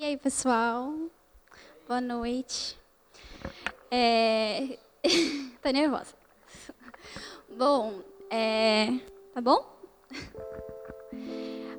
[0.00, 0.94] E aí, pessoal?
[1.86, 2.74] Boa noite.
[3.90, 4.78] É...
[5.74, 6.14] Nervosa.
[7.54, 8.00] Bom,
[8.30, 8.98] é...
[9.34, 9.62] tá bom?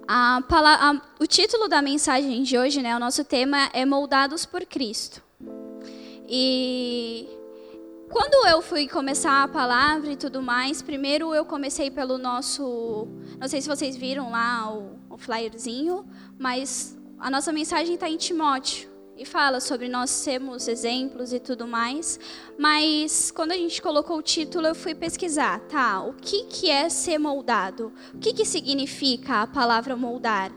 [0.08, 1.02] A a...
[1.20, 5.24] O título da mensagem de hoje, né, o nosso tema é Moldados por Cristo.
[6.30, 7.28] E
[8.08, 13.08] quando eu fui começar a palavra e tudo mais, primeiro eu comecei pelo nosso.
[13.40, 16.06] Não sei se vocês viram lá o, o flyerzinho,
[16.38, 21.68] mas a nossa mensagem está em Timóteo e fala sobre nós sermos exemplos e tudo
[21.68, 22.20] mais.
[22.58, 26.02] Mas quando a gente colocou o título, eu fui pesquisar, tá?
[26.02, 27.94] O que, que é ser moldado?
[28.12, 30.52] O que, que significa a palavra moldar?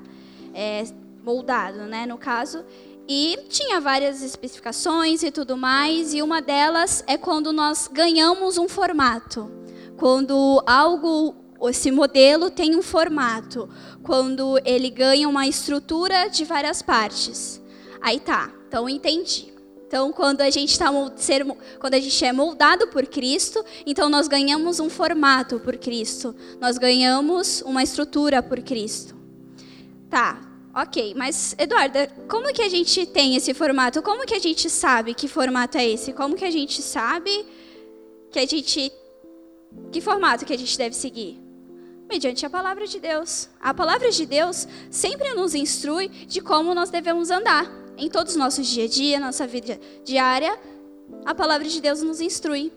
[0.54, 0.84] É,
[1.22, 2.64] moldado, né, no caso.
[3.06, 8.66] E tinha várias especificações e tudo mais, e uma delas é quando nós ganhamos um
[8.66, 9.52] formato.
[9.98, 13.68] Quando algo esse modelo tem um formato,
[14.02, 17.60] quando ele ganha uma estrutura de várias partes.
[18.00, 19.54] Aí tá, então entendi.
[19.86, 20.90] Então, quando a gente está
[21.78, 26.76] quando a gente é moldado por Cristo, então nós ganhamos um formato por Cristo, nós
[26.78, 29.14] ganhamos uma estrutura por Cristo.
[30.10, 30.40] Tá,
[30.74, 31.14] ok.
[31.16, 34.02] Mas Eduarda, como que a gente tem esse formato?
[34.02, 36.12] Como que a gente sabe que formato é esse?
[36.12, 37.46] Como que a gente sabe
[38.32, 38.92] que a gente
[39.92, 41.43] que formato que a gente deve seguir?
[42.14, 43.48] Mediante a palavra de Deus.
[43.60, 47.68] A palavra de Deus sempre nos instrui de como nós devemos andar.
[47.96, 50.56] Em todos os nossos dia a dia, nossa vida diária,
[51.24, 52.72] a palavra de Deus nos instrui.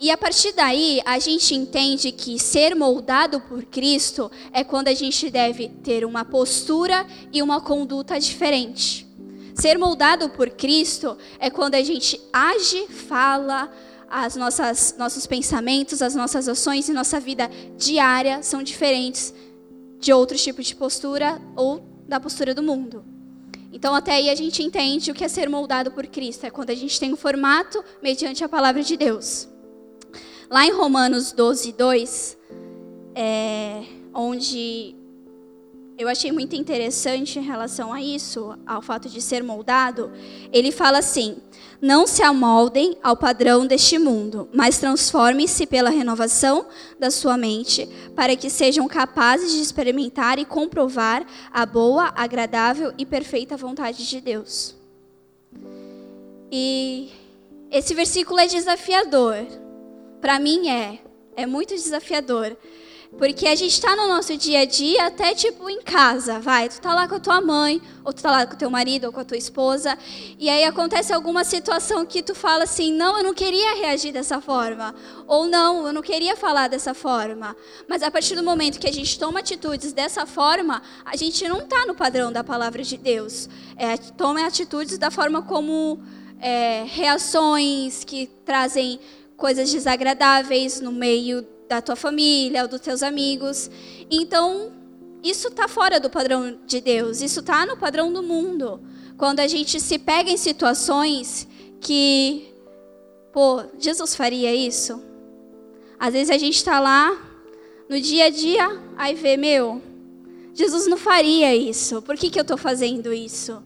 [0.00, 4.94] E a partir daí, a gente entende que ser moldado por Cristo é quando a
[4.94, 9.06] gente deve ter uma postura e uma conduta diferente.
[9.54, 13.70] Ser moldado por Cristo é quando a gente age, fala,
[14.12, 19.32] as nossas nossos pensamentos, as nossas ações e nossa vida diária são diferentes
[19.98, 23.02] de outros tipos de postura ou da postura do mundo.
[23.72, 26.68] Então, até aí a gente entende o que é ser moldado por Cristo, é quando
[26.68, 29.48] a gente tem um formato mediante a palavra de Deus.
[30.50, 32.36] Lá em Romanos 12, 2,
[33.14, 34.94] é, onde
[35.96, 40.12] eu achei muito interessante em relação a isso, ao fato de ser moldado,
[40.52, 41.38] ele fala assim:
[41.82, 46.64] não se amoldem ao padrão deste mundo, mas transformem-se pela renovação
[46.96, 53.04] da sua mente, para que sejam capazes de experimentar e comprovar a boa, agradável e
[53.04, 54.76] perfeita vontade de Deus.
[56.52, 57.10] E
[57.68, 59.44] esse versículo é desafiador.
[60.20, 61.00] Para mim é,
[61.34, 62.56] é muito desafiador.
[63.18, 66.68] Porque a gente está no nosso dia a dia, até tipo em casa, vai.
[66.68, 69.04] Tu tá lá com a tua mãe, ou tu tá lá com o teu marido,
[69.04, 69.98] ou com a tua esposa,
[70.38, 74.40] e aí acontece alguma situação que tu fala assim: não, eu não queria reagir dessa
[74.40, 74.94] forma.
[75.26, 77.54] Ou não, eu não queria falar dessa forma.
[77.86, 81.58] Mas a partir do momento que a gente toma atitudes dessa forma, a gente não
[81.58, 83.48] está no padrão da palavra de Deus.
[83.76, 86.00] É, toma atitudes da forma como
[86.40, 88.98] é, reações que trazem
[89.36, 93.70] coisas desagradáveis no meio da tua família ou dos teus amigos.
[94.10, 94.72] Então,
[95.22, 98.80] isso está fora do padrão de Deus, isso está no padrão do mundo.
[99.16, 101.48] Quando a gente se pega em situações
[101.80, 102.52] que,
[103.32, 105.02] pô, Jesus faria isso?
[105.98, 107.16] Às vezes a gente está lá
[107.88, 109.80] no dia a dia, aí vê, meu,
[110.52, 112.02] Jesus não faria isso.
[112.02, 113.62] Por que, que eu estou fazendo isso?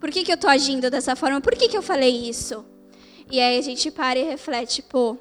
[0.00, 1.40] Por que, que eu estou agindo dessa forma?
[1.40, 2.64] Por que, que eu falei isso?
[3.30, 5.18] E aí a gente para e reflete, pô,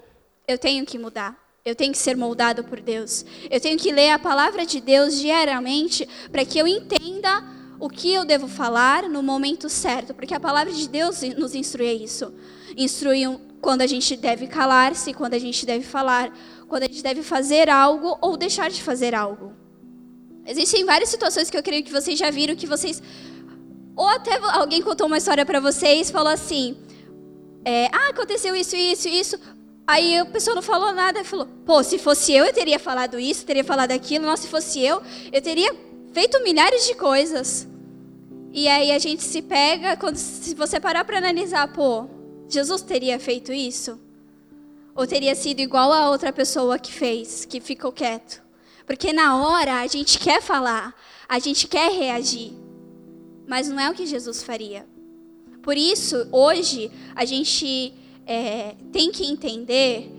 [0.47, 1.46] eu tenho que mudar.
[1.67, 3.25] Eu tenho que ser moldado por Deus.
[3.51, 7.43] Eu tenho que ler a palavra de Deus diariamente para que eu entenda
[7.77, 11.89] o que eu devo falar no momento certo, porque a palavra de Deus nos instrui
[11.89, 12.33] a isso.
[12.77, 13.23] Instrui
[13.59, 16.31] quando a gente deve calar-se, quando a gente deve falar,
[16.69, 19.51] quando a gente deve fazer algo ou deixar de fazer algo.
[20.45, 23.03] Existem várias situações que eu creio que vocês já viram que vocês
[23.93, 26.77] ou até alguém contou uma história para vocês, falou assim:
[27.65, 29.56] é, ah, aconteceu isso, isso, isso.
[29.87, 33.45] Aí a pessoa não falou nada, falou: pô, se fosse eu, eu teria falado isso,
[33.45, 34.25] teria falado aquilo.
[34.25, 35.73] Nossa, se fosse eu, eu teria
[36.13, 37.65] feito milhares de coisas.
[38.51, 42.05] E aí a gente se pega, quando, se você parar para analisar, pô,
[42.49, 43.97] Jesus teria feito isso?
[44.93, 48.41] Ou teria sido igual a outra pessoa que fez, que ficou quieto?
[48.85, 50.95] Porque na hora a gente quer falar,
[51.29, 52.51] a gente quer reagir,
[53.47, 54.87] mas não é o que Jesus faria.
[55.61, 57.93] Por isso, hoje, a gente
[58.27, 60.11] é, tem que entender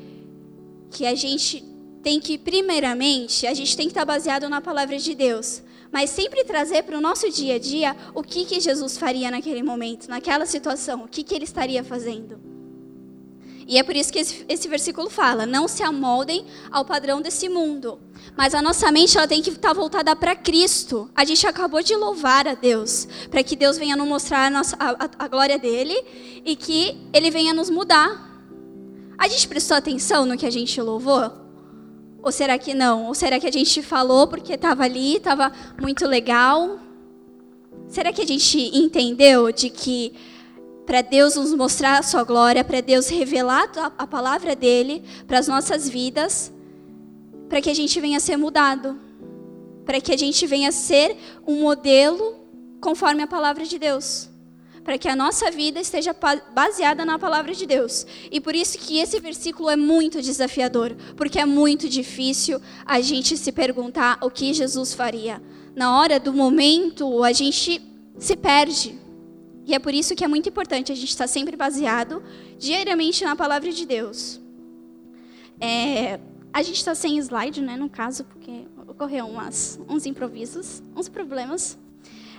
[0.90, 1.62] que a gente
[2.02, 5.62] tem que, primeiramente, a gente tem que estar baseado na palavra de Deus,
[5.92, 9.62] mas sempre trazer para o nosso dia a dia o que, que Jesus faria naquele
[9.62, 12.40] momento, naquela situação, o que, que ele estaria fazendo.
[13.66, 17.50] E é por isso que esse, esse versículo fala: não se amoldem ao padrão desse
[17.50, 18.00] mundo.
[18.38, 21.10] Mas a nossa mente ela tem que estar voltada para Cristo.
[21.12, 24.76] A gente acabou de louvar a Deus, para que Deus venha nos mostrar a, nossa,
[24.78, 26.00] a, a glória dele
[26.44, 28.40] e que ele venha nos mudar.
[29.18, 31.32] A gente prestou atenção no que a gente louvou?
[32.22, 33.06] Ou será que não?
[33.06, 35.50] Ou será que a gente falou porque estava ali, estava
[35.82, 36.78] muito legal?
[37.88, 40.12] Será que a gente entendeu de que
[40.86, 43.68] para Deus nos mostrar a sua glória, para Deus revelar
[43.98, 46.52] a palavra dele para as nossas vidas,
[47.48, 48.98] para que a gente venha a ser mudado,
[49.84, 51.16] para que a gente venha a ser
[51.46, 52.36] um modelo
[52.80, 54.28] conforme a palavra de Deus,
[54.84, 56.14] para que a nossa vida esteja
[56.54, 58.06] baseada na palavra de Deus.
[58.30, 63.36] E por isso que esse versículo é muito desafiador, porque é muito difícil a gente
[63.36, 65.42] se perguntar o que Jesus faria.
[65.74, 67.80] Na hora do momento, a gente
[68.18, 68.98] se perde.
[69.64, 72.22] E é por isso que é muito importante a gente estar sempre baseado
[72.58, 74.40] diariamente na palavra de Deus.
[75.60, 76.18] É,
[76.52, 81.78] a gente está sem slide, né, no caso, porque ocorreu umas, uns improvisos, uns problemas.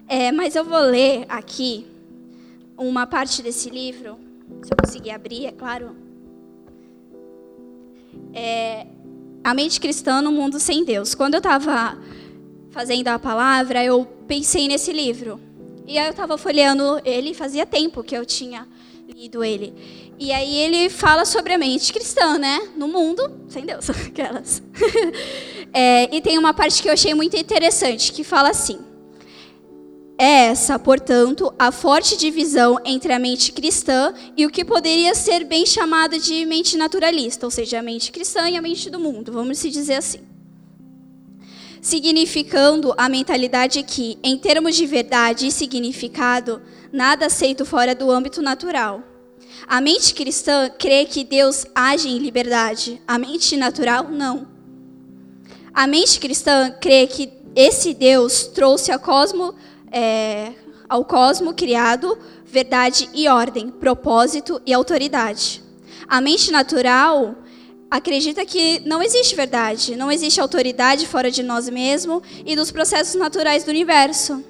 [0.07, 1.85] É, mas eu vou ler aqui
[2.77, 4.17] uma parte desse livro,
[4.63, 5.95] se eu conseguir abrir, é claro.
[8.33, 8.87] É,
[9.43, 11.13] a mente cristã no mundo sem Deus.
[11.13, 11.97] Quando eu estava
[12.71, 15.39] fazendo a palavra, eu pensei nesse livro.
[15.87, 18.67] E aí eu estava folheando ele, fazia tempo que eu tinha
[19.07, 19.73] lido ele.
[20.19, 22.59] E aí ele fala sobre a mente cristã, né?
[22.75, 24.61] No mundo, sem Deus, aquelas.
[25.73, 28.79] é, e tem uma parte que eu achei muito interessante, que fala assim.
[30.17, 35.45] É essa, portanto, a forte divisão entre a mente cristã e o que poderia ser
[35.45, 39.31] bem chamado de mente naturalista, ou seja, a mente cristã e a mente do mundo,
[39.31, 40.19] vamos se dizer assim
[41.81, 46.61] significando a mentalidade que, em termos de verdade e significado,
[46.91, 49.08] nada aceito fora do âmbito natural.
[49.67, 54.47] A mente cristã crê que Deus age em liberdade, a mente natural não.
[55.73, 59.53] A mente cristã crê que esse Deus trouxe ao cosmo,
[59.91, 60.53] é,
[60.87, 65.61] ao cosmo criado verdade e ordem, propósito e autoridade.
[66.07, 67.35] A mente natural
[67.89, 73.15] acredita que não existe verdade, não existe autoridade fora de nós mesmos e dos processos
[73.15, 74.43] naturais do universo.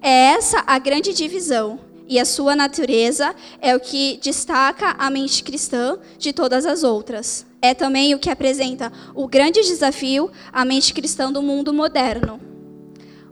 [0.00, 5.42] É essa a grande divisão, e a sua natureza é o que destaca a mente
[5.42, 7.46] cristã de todas as outras.
[7.62, 12.40] É também o que apresenta o grande desafio à mente cristã do mundo moderno.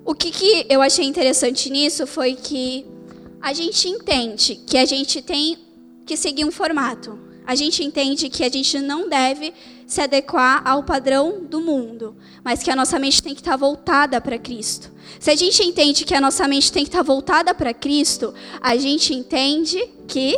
[0.05, 2.87] O que, que eu achei interessante nisso foi que
[3.41, 5.59] a gente entende que a gente tem
[6.07, 9.53] que seguir um formato a gente entende que a gente não deve
[9.93, 14.19] se adequar ao padrão do mundo, mas que a nossa mente tem que estar voltada
[14.23, 14.91] para Cristo.
[15.21, 18.75] Se a gente entende que a nossa mente tem que estar voltada para Cristo, a
[18.79, 19.79] gente entende
[20.09, 20.35] que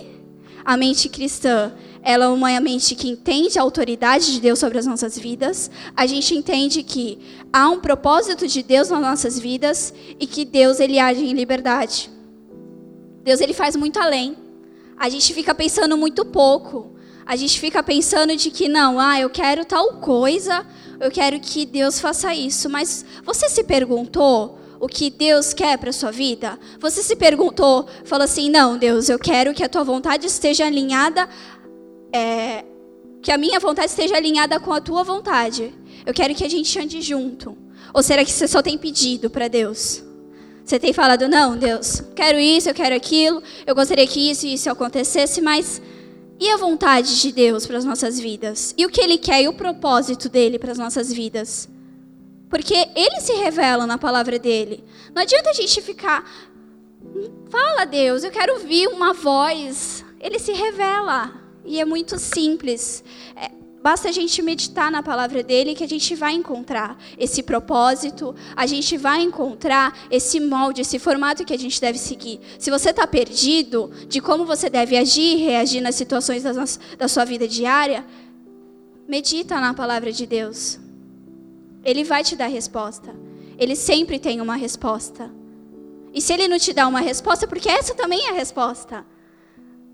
[0.64, 1.72] a mente cristã
[2.02, 5.70] ela é uma mente que entende a autoridade de Deus sobre as nossas vidas.
[5.96, 7.18] A gente entende que
[7.52, 12.10] há um propósito de Deus nas nossas vidas e que Deus ele age em liberdade.
[13.22, 14.36] Deus ele faz muito além.
[14.98, 16.93] A gente fica pensando muito pouco
[17.26, 20.66] a gente fica pensando de que não, ah, eu quero tal coisa,
[21.00, 22.68] eu quero que Deus faça isso.
[22.68, 26.58] Mas você se perguntou o que Deus quer para sua vida?
[26.78, 31.28] Você se perguntou, falou assim, não, Deus, eu quero que a tua vontade esteja alinhada,
[32.12, 32.64] é,
[33.22, 35.72] que a minha vontade esteja alinhada com a tua vontade.
[36.04, 37.56] Eu quero que a gente ande junto.
[37.94, 40.02] Ou será que você só tem pedido para Deus?
[40.64, 44.54] Você tem falado, não, Deus, quero isso, eu quero aquilo, eu gostaria que isso e
[44.54, 45.80] isso acontecesse, mas
[46.38, 48.74] e a vontade de Deus para as nossas vidas?
[48.76, 51.68] E o que Ele quer e o propósito dele para as nossas vidas?
[52.48, 54.84] Porque Ele se revela na palavra dele.
[55.14, 56.28] Não adianta a gente ficar.
[57.50, 60.04] Fala, Deus, eu quero ouvir uma voz.
[60.20, 61.32] Ele se revela.
[61.64, 63.02] E é muito simples.
[63.36, 63.50] É,
[63.84, 68.64] Basta a gente meditar na palavra dele que a gente vai encontrar esse propósito, a
[68.64, 72.40] gente vai encontrar esse molde, esse formato que a gente deve seguir.
[72.58, 76.42] Se você está perdido de como você deve agir, reagir nas situações
[76.96, 78.06] da sua vida diária,
[79.06, 80.80] medita na palavra de Deus.
[81.84, 83.14] Ele vai te dar resposta.
[83.58, 85.30] Ele sempre tem uma resposta.
[86.14, 89.04] E se ele não te dá uma resposta, porque essa também é a resposta.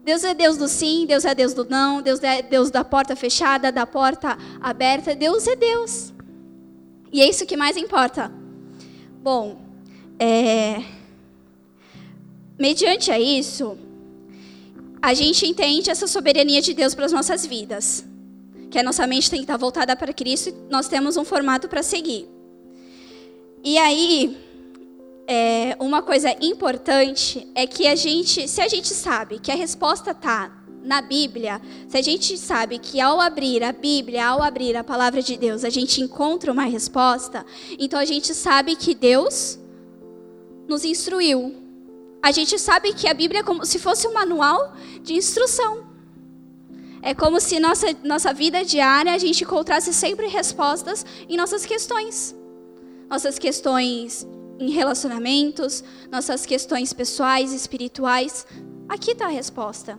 [0.03, 3.15] Deus é Deus do sim, Deus é Deus do não, Deus é Deus da porta
[3.15, 5.15] fechada, da porta aberta.
[5.15, 6.13] Deus é Deus.
[7.13, 8.33] E é isso que mais importa.
[9.23, 9.61] Bom,
[10.19, 10.83] é...
[12.59, 13.77] mediante a isso,
[15.03, 18.05] a gente entende essa soberania de Deus para as nossas vidas.
[18.71, 21.69] Que a nossa mente tem que estar voltada para Cristo e nós temos um formato
[21.69, 22.29] para seguir.
[23.63, 24.39] E aí,
[25.33, 30.11] é, uma coisa importante é que a gente, se a gente sabe que a resposta
[30.11, 30.51] está
[30.83, 35.23] na Bíblia, se a gente sabe que ao abrir a Bíblia, ao abrir a palavra
[35.23, 37.47] de Deus, a gente encontra uma resposta,
[37.79, 39.57] então a gente sabe que Deus
[40.67, 41.55] nos instruiu.
[42.21, 45.87] A gente sabe que a Bíblia é como se fosse um manual de instrução.
[47.03, 52.35] É como se nossa, nossa vida diária a gente encontrasse sempre respostas em nossas questões.
[53.09, 54.27] Nossas questões
[54.61, 58.47] em relacionamentos, nossas questões pessoais, espirituais.
[58.89, 59.99] Aqui está a resposta.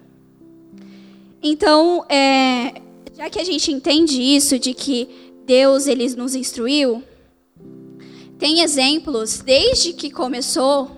[1.42, 2.82] Então, é,
[3.18, 7.04] já que a gente entende isso, de que Deus ele nos instruiu,
[8.38, 10.92] tem exemplos desde que começou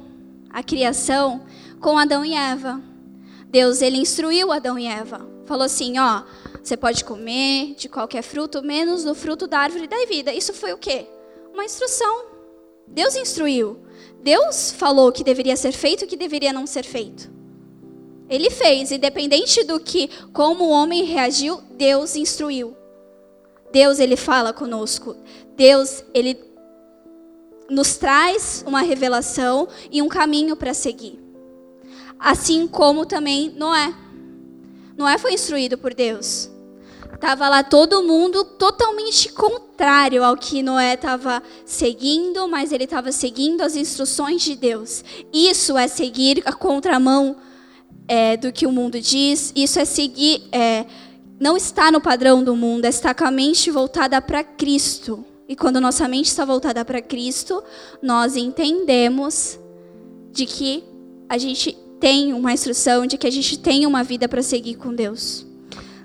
[0.50, 1.46] a criação
[1.80, 2.82] com Adão e Eva.
[3.48, 5.26] Deus ele instruiu Adão e Eva.
[5.46, 6.24] Falou assim, ó,
[6.62, 10.34] você pode comer de qualquer fruto, menos do fruto da árvore da vida.
[10.34, 11.06] Isso foi o quê?
[11.54, 12.33] Uma instrução.
[12.94, 13.80] Deus instruiu.
[14.22, 17.30] Deus falou o que deveria ser feito e o que deveria não ser feito.
[18.30, 22.76] Ele fez, independente do que, como o homem reagiu, Deus instruiu.
[23.72, 25.16] Deus, ele fala conosco.
[25.58, 26.40] Deus, ele
[27.70, 31.20] nos traz uma revelação e um caminho para seguir.
[32.20, 33.94] Assim como também Noé.
[34.96, 36.50] Noé foi instruído por Deus.
[37.24, 43.62] Tava lá todo mundo totalmente contrário ao que Noé estava seguindo, mas ele estava seguindo
[43.62, 45.06] as instruções de Deus.
[45.32, 47.38] Isso é seguir a contramão
[48.10, 50.86] é, do que o mundo diz, isso é seguir, é,
[51.40, 55.24] não está no padrão do mundo, é estar com a mente voltada para Cristo.
[55.48, 57.64] E quando nossa mente está voltada para Cristo,
[58.02, 59.58] nós entendemos
[60.30, 60.84] de que
[61.30, 64.94] a gente tem uma instrução, de que a gente tem uma vida para seguir com
[64.94, 65.53] Deus.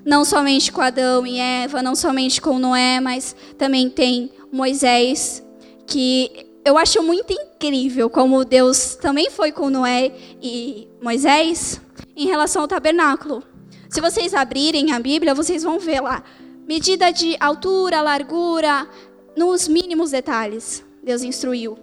[0.05, 5.43] Não somente com Adão e Eva, não somente com Noé, mas também tem Moisés,
[5.85, 11.81] que eu acho muito incrível como Deus também foi com Noé e Moisés
[12.15, 13.43] em relação ao tabernáculo.
[13.89, 16.23] Se vocês abrirem a Bíblia, vocês vão ver lá
[16.69, 18.87] medida de altura, largura,
[19.35, 20.85] nos mínimos detalhes.
[21.01, 21.75] Deus instruiu.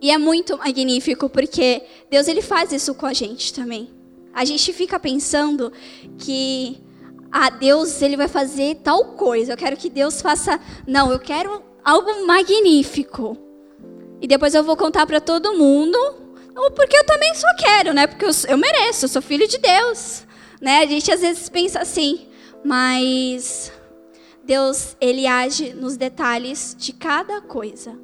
[0.00, 3.90] E é muito magnífico porque Deus ele faz isso com a gente também.
[4.32, 5.70] A gente fica pensando
[6.16, 6.78] que
[7.30, 9.52] ah, Deus ele vai fazer tal coisa.
[9.52, 13.36] Eu quero que Deus faça, não, eu quero algo magnífico.
[14.20, 15.96] E depois eu vou contar para todo mundo
[16.56, 18.06] ou porque eu também só quero, né?
[18.06, 20.24] Porque eu, eu mereço, eu sou filho de Deus.
[20.60, 20.78] Né?
[20.78, 22.26] A gente às vezes pensa assim,
[22.64, 23.70] mas
[24.42, 27.98] Deus, ele age nos detalhes de cada coisa.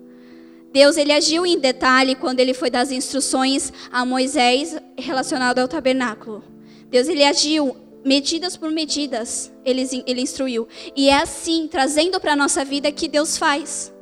[0.73, 5.69] Deus, ele agiu em detalhe quando ele foi dar as instruções a Moisés relacionado ao
[5.69, 6.43] tabernáculo.
[6.91, 10.67] Deus, ele agiu medidas por medidas, ele, ele instruiu.
[10.97, 13.93] E é assim, trazendo para a nossa vida, que Deus faz.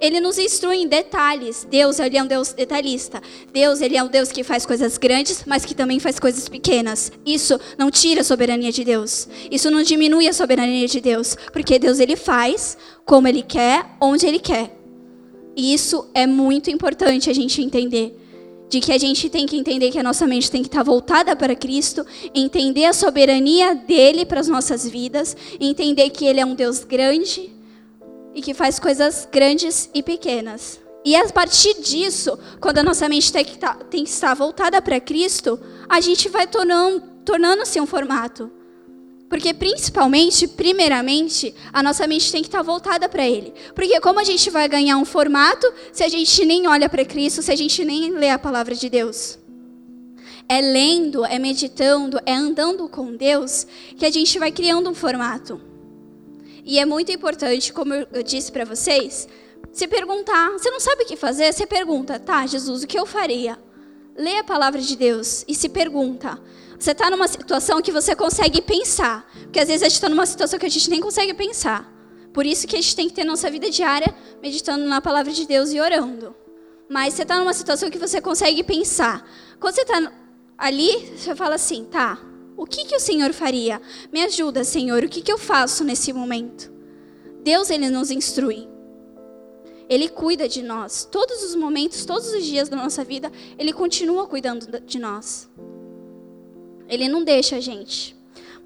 [0.00, 1.66] Ele nos instrui em detalhes.
[1.68, 3.20] Deus, ele é um Deus detalhista.
[3.52, 7.12] Deus, ele é um Deus que faz coisas grandes, mas que também faz coisas pequenas.
[7.24, 9.28] Isso não tira a soberania de Deus.
[9.50, 14.26] Isso não diminui a soberania de Deus, porque Deus ele faz como ele quer, onde
[14.26, 14.76] ele quer.
[15.56, 18.23] E isso é muito importante a gente entender.
[18.74, 21.36] De que a gente tem que entender que a nossa mente tem que estar voltada
[21.36, 22.04] para Cristo,
[22.34, 27.52] entender a soberania dele para as nossas vidas, entender que ele é um Deus grande,
[28.34, 30.80] e que faz coisas grandes e pequenas.
[31.04, 35.56] E a partir disso, quando a nossa mente tem que, tá, estar voltada para Cristo,
[35.88, 38.50] a gente vai tornando-se tornando um formato.
[39.34, 43.52] Porque, principalmente, primeiramente, a nossa mente tem que estar voltada para Ele.
[43.74, 47.42] Porque, como a gente vai ganhar um formato se a gente nem olha para Cristo,
[47.42, 49.36] se a gente nem lê a palavra de Deus?
[50.48, 53.66] É lendo, é meditando, é andando com Deus
[53.98, 55.60] que a gente vai criando um formato.
[56.64, 59.26] E é muito importante, como eu disse para vocês,
[59.72, 60.52] se perguntar.
[60.52, 61.52] Você não sabe o que fazer?
[61.52, 63.58] Você pergunta, tá, Jesus, o que eu faria?
[64.16, 66.40] Lê a palavra de Deus e se pergunta.
[66.84, 69.26] Você está numa situação que você consegue pensar.
[69.44, 71.90] Porque às vezes a gente está numa situação que a gente nem consegue pensar.
[72.30, 75.46] Por isso que a gente tem que ter nossa vida diária meditando na palavra de
[75.46, 76.36] Deus e orando.
[76.86, 79.26] Mas você está numa situação que você consegue pensar.
[79.58, 80.12] Quando você está
[80.58, 82.18] ali, você fala assim, tá,
[82.54, 83.80] o que, que o Senhor faria?
[84.12, 86.70] Me ajuda, Senhor, o que, que eu faço nesse momento?
[87.42, 88.68] Deus, Ele nos instrui.
[89.88, 91.08] Ele cuida de nós.
[91.10, 95.48] Todos os momentos, todos os dias da nossa vida, Ele continua cuidando de nós.
[96.88, 98.14] Ele não deixa a gente.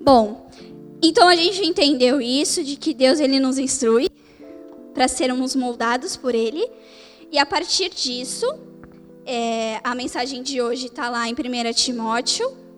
[0.00, 0.50] Bom,
[1.02, 4.08] então a gente entendeu isso, de que Deus Ele nos instrui
[4.94, 6.68] para sermos moldados por Ele.
[7.30, 8.46] E a partir disso,
[9.24, 12.68] é, a mensagem de hoje está lá em 1 Timóteo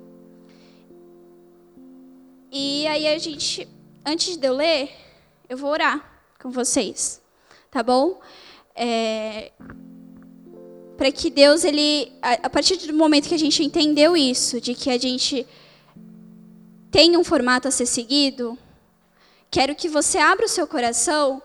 [2.53, 3.69] e aí a gente,
[4.05, 4.91] antes de eu ler,
[5.49, 7.23] eu vou orar com vocês,
[7.71, 8.21] tá bom?
[8.75, 9.53] É,
[11.01, 14.75] para que Deus, ele, a, a partir do momento que a gente entendeu isso, de
[14.75, 15.47] que a gente
[16.91, 18.59] tem um formato a ser seguido,
[19.51, 21.43] quero que você abra o seu coração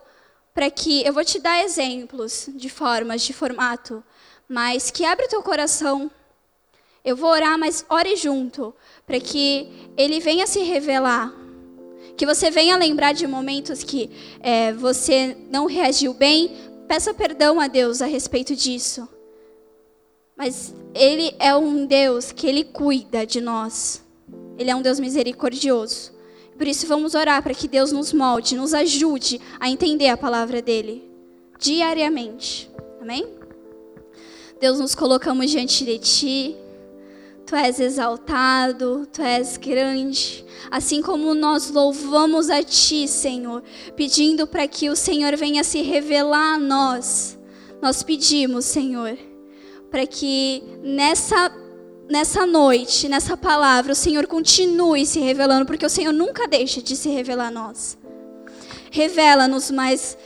[0.53, 4.03] para que eu vou te dar exemplos de formas, de formato,
[4.45, 6.12] mas que abra o teu coração.
[7.05, 8.75] Eu vou orar, mas ore junto,
[9.07, 11.33] para que ele venha se revelar.
[12.17, 16.53] Que você venha lembrar de momentos que é, você não reagiu bem,
[16.89, 19.14] peça perdão a Deus a respeito disso.
[20.37, 24.03] Mas Ele é um Deus que Ele cuida de nós.
[24.57, 26.13] Ele é um Deus misericordioso.
[26.57, 30.61] Por isso vamos orar para que Deus nos molde, nos ajude a entender a palavra
[30.61, 31.03] dele
[31.59, 32.69] diariamente.
[33.01, 33.27] Amém?
[34.59, 36.55] Deus, nos colocamos diante de ti.
[37.45, 40.43] Tu és exaltado, tu és grande.
[40.71, 43.61] Assim como nós louvamos a ti, Senhor,
[43.95, 47.37] pedindo para que o Senhor venha se revelar a nós.
[47.81, 49.15] Nós pedimos, Senhor,
[49.95, 51.49] para que nessa
[52.09, 56.97] nessa noite, nessa palavra, o Senhor continue se revelando, porque o Senhor nunca deixa de
[56.97, 57.97] se revelar a nós.
[58.91, 60.17] Revela-nos mais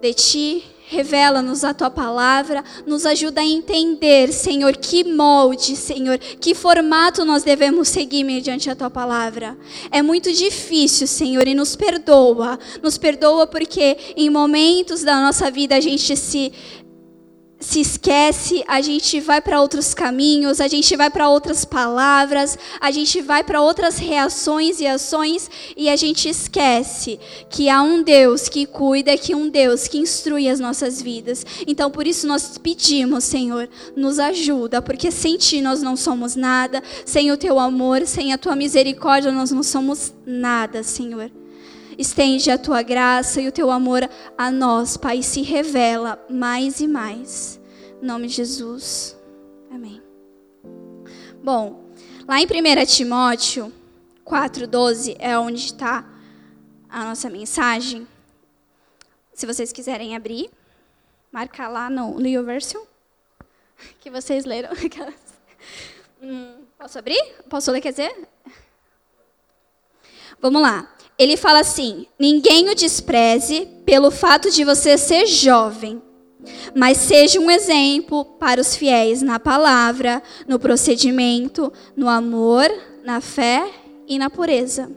[0.00, 6.54] de ti, revela-nos a tua palavra, nos ajuda a entender, Senhor, que molde, Senhor, que
[6.54, 9.56] formato nós devemos seguir mediante a tua palavra.
[9.90, 12.58] É muito difícil, Senhor, e nos perdoa.
[12.82, 16.52] Nos perdoa porque em momentos da nossa vida a gente se
[17.60, 22.90] se esquece, a gente vai para outros caminhos, a gente vai para outras palavras, a
[22.90, 28.48] gente vai para outras reações e ações e a gente esquece que há um Deus
[28.48, 31.44] que cuida, que um Deus que instrui as nossas vidas.
[31.66, 36.82] Então por isso nós pedimos, Senhor, nos ajuda, porque sem ti nós não somos nada,
[37.04, 41.30] sem o teu amor, sem a tua misericórdia nós não somos nada, Senhor.
[42.00, 46.88] Estende a tua graça e o teu amor a nós, Pai, se revela mais e
[46.88, 47.60] mais.
[48.00, 49.14] Em nome de Jesus.
[49.70, 50.02] Amém.
[51.44, 51.92] Bom,
[52.26, 53.70] lá em 1 Timóteo
[54.24, 56.08] 4,12 é onde está
[56.88, 58.08] a nossa mensagem.
[59.34, 60.50] Se vocês quiserem abrir,
[61.30, 62.82] marca lá no Leo Version,
[64.00, 64.70] que vocês leram.
[66.22, 67.22] hum, posso abrir?
[67.50, 68.26] Posso ler, quer dizer?
[70.40, 76.00] Vamos lá ele fala assim: ninguém o despreze pelo fato de você ser jovem,
[76.74, 82.70] mas seja um exemplo para os fiéis na palavra, no procedimento, no amor,
[83.04, 83.70] na fé
[84.08, 84.90] e na pureza.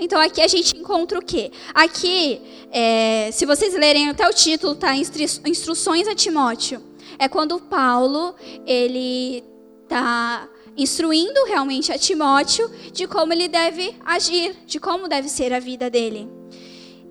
[0.00, 1.52] Então aqui a gente encontra o quê?
[1.72, 2.40] Aqui,
[2.72, 4.96] é, se vocês lerem até o título, tá?
[4.96, 6.82] Instruções a Timóteo.
[7.16, 8.34] É quando Paulo
[8.66, 9.44] ele
[9.88, 15.60] tá instruindo realmente a Timóteo de como ele deve agir, de como deve ser a
[15.60, 16.28] vida dele.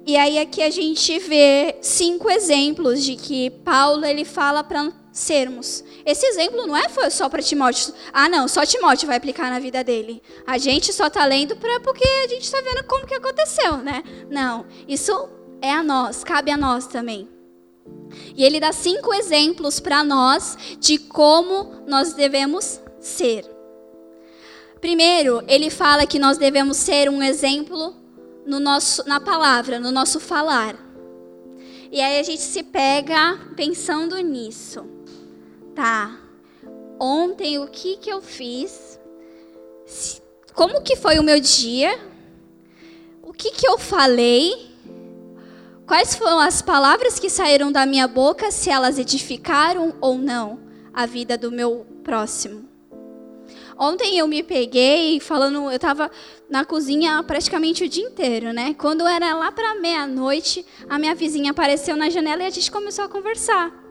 [0.06, 5.84] E aí aqui a gente vê cinco exemplos de que Paulo ele fala para sermos.
[6.06, 7.94] Esse exemplo não é só para Timóteo.
[8.12, 10.22] Ah, não, só Timóteo vai aplicar na vida dele.
[10.46, 14.04] A gente só está lendo para porque a gente está vendo como que aconteceu, né?
[14.30, 15.30] Não, isso
[15.62, 17.30] é a nós, cabe a nós também.
[18.36, 23.53] E ele dá cinco exemplos para nós de como nós devemos ser.
[24.84, 27.96] Primeiro, ele fala que nós devemos ser um exemplo
[28.46, 30.76] no nosso, na palavra, no nosso falar.
[31.90, 34.86] E aí a gente se pega pensando nisso.
[35.74, 36.20] Tá.
[37.00, 39.00] Ontem o que que eu fiz?
[40.54, 41.98] Como que foi o meu dia?
[43.22, 44.70] O que que eu falei?
[45.88, 50.60] Quais foram as palavras que saíram da minha boca, se elas edificaram ou não
[50.94, 52.73] a vida do meu próximo?
[53.78, 56.10] Ontem eu me peguei falando, eu estava
[56.50, 58.74] na cozinha praticamente o dia inteiro, né?
[58.76, 63.06] Quando era lá para meia-noite, a minha vizinha apareceu na janela e a gente começou
[63.06, 63.84] a conversar.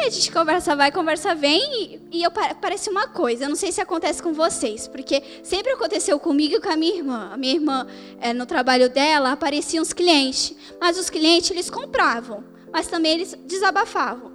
[0.00, 3.44] E a gente conversa vai, conversa vem, e, e eu parece uma coisa.
[3.44, 6.94] Eu não sei se acontece com vocês, porque sempre aconteceu comigo e com a minha
[6.94, 7.30] irmã.
[7.32, 7.86] A minha irmã,
[8.20, 13.36] é, no trabalho dela, apareciam os clientes, mas os clientes eles compravam, mas também eles
[13.44, 14.32] desabafavam,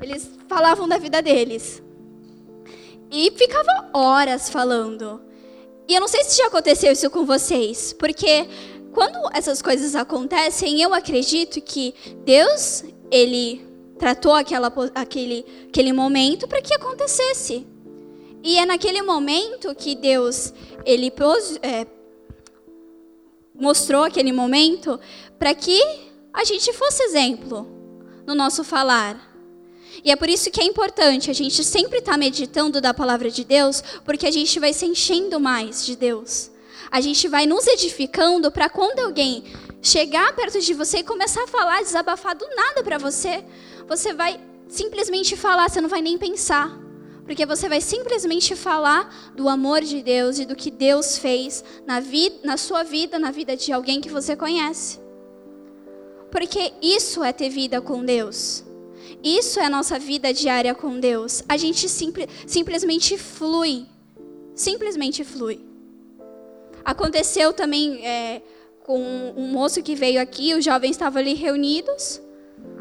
[0.00, 1.82] eles falavam da vida deles.
[3.10, 5.20] E ficava horas falando.
[5.86, 8.48] E eu não sei se já aconteceu isso com vocês, porque
[8.92, 13.66] quando essas coisas acontecem, eu acredito que Deus, ele
[13.98, 17.66] tratou aquela, aquele, aquele momento para que acontecesse.
[18.42, 20.52] E é naquele momento que Deus,
[20.84, 21.12] ele
[21.62, 21.86] é,
[23.54, 24.98] mostrou aquele momento
[25.38, 25.80] para que
[26.32, 27.66] a gente fosse exemplo
[28.26, 29.33] no nosso falar.
[30.04, 33.30] E é por isso que é importante a gente sempre estar tá meditando da palavra
[33.30, 36.50] de Deus, porque a gente vai se enchendo mais de Deus.
[36.90, 39.44] A gente vai nos edificando para quando alguém
[39.80, 43.44] chegar perto de você e começar a falar, desabafar do nada para você,
[43.88, 44.38] você vai
[44.68, 46.78] simplesmente falar, você não vai nem pensar.
[47.24, 51.98] Porque você vai simplesmente falar do amor de Deus e do que Deus fez na,
[51.98, 55.00] vida, na sua vida, na vida de alguém que você conhece.
[56.30, 58.62] Porque isso é ter vida com Deus.
[59.24, 61.42] Isso é a nossa vida diária com Deus.
[61.48, 63.86] A gente simple, simplesmente flui.
[64.54, 65.64] Simplesmente flui.
[66.84, 68.42] Aconteceu também é,
[68.84, 69.00] com
[69.34, 72.20] um moço que veio aqui, os jovens estavam ali reunidos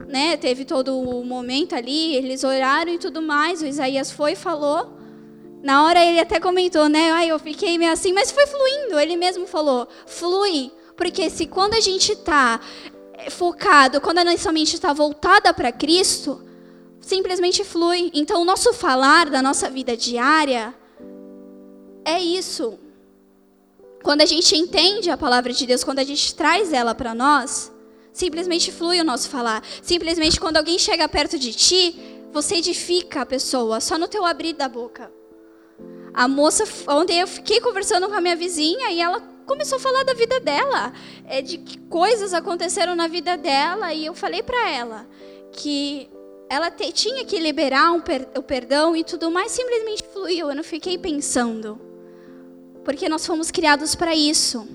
[0.08, 4.36] né, teve todo o momento ali, eles oraram e tudo mais, o Isaías foi e
[4.36, 4.93] falou.
[5.63, 7.12] Na hora ele até comentou, né?
[7.12, 8.99] Ai, eu fiquei meio assim, mas foi fluindo.
[8.99, 10.71] Ele mesmo falou, flui.
[10.97, 12.60] Porque se quando a gente está
[13.29, 16.43] focado, quando a nossa mente está voltada para Cristo,
[16.99, 18.12] simplesmente flui.
[18.13, 20.73] Então, o nosso falar da nossa vida diária
[22.05, 22.79] é isso.
[24.01, 27.73] Quando a gente entende a palavra de Deus, quando a gente traz ela para nós,
[28.13, 29.63] Simplesmente flui o nosso falar.
[29.81, 31.99] Simplesmente quando alguém chega perto de ti,
[32.31, 35.12] você edifica a pessoa só no teu abrir da boca.
[36.13, 40.03] A moça, ontem eu fiquei conversando com a minha vizinha e ela começou a falar
[40.03, 40.93] da vida dela,
[41.25, 45.08] é, de que coisas aconteceram na vida dela e eu falei para ela
[45.51, 46.10] que
[46.49, 50.49] ela te, tinha que liberar um per, o perdão e tudo mais, simplesmente fluiu.
[50.49, 51.79] Eu não fiquei pensando,
[52.84, 54.67] porque nós fomos criados para isso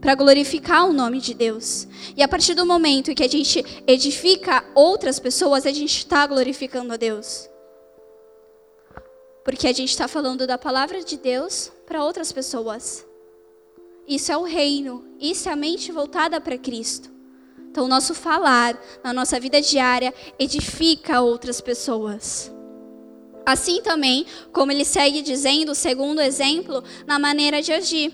[0.00, 1.88] para glorificar o nome de Deus.
[2.16, 6.92] E a partir do momento que a gente edifica outras pessoas, a gente está glorificando
[6.92, 7.48] a Deus.
[9.44, 13.04] Porque a gente está falando da palavra de Deus para outras pessoas.
[14.06, 17.10] Isso é o reino, isso é a mente voltada para Cristo.
[17.70, 22.50] Então, o nosso falar na nossa vida diária edifica outras pessoas.
[23.44, 28.12] Assim também, como ele segue dizendo, segundo exemplo, na maneira de agir.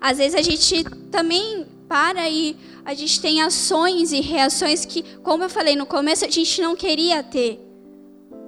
[0.00, 5.44] Às vezes a gente também para e a gente tem ações e reações que, como
[5.44, 7.60] eu falei no começo, a gente não queria ter.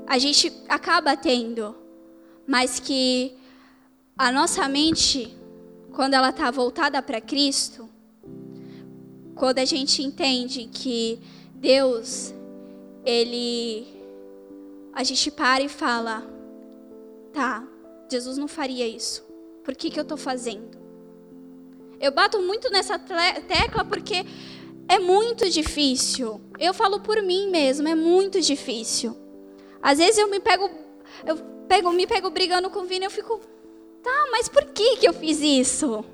[0.07, 1.75] A gente acaba tendo.
[2.47, 3.35] Mas que
[4.17, 5.37] a nossa mente,
[5.95, 7.89] quando ela está voltada para Cristo,
[9.35, 11.19] quando a gente entende que
[11.55, 12.35] Deus,
[13.05, 13.87] Ele.
[14.93, 16.23] A gente para e fala:
[17.33, 17.67] tá,
[18.11, 19.23] Jesus não faria isso.
[19.65, 20.79] Por que, que eu estou fazendo?
[22.01, 24.25] Eu bato muito nessa tecla porque
[24.89, 26.41] é muito difícil.
[26.59, 29.17] Eu falo por mim mesmo, é muito difícil.
[29.83, 30.71] Às vezes eu me pego,
[31.27, 31.37] eu
[31.69, 33.41] pego, me pego brigando com o Vini, eu fico,
[34.03, 36.05] tá, mas por que que eu fiz isso?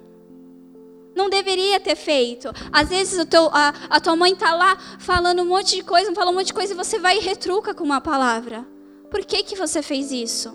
[1.14, 2.50] Não deveria ter feito.
[2.70, 6.30] Às vezes teu, a, a, tua mãe está lá falando um monte de coisa, fala
[6.30, 8.66] um monte de coisa e você vai e retruca com uma palavra.
[9.10, 10.54] Por que que você fez isso?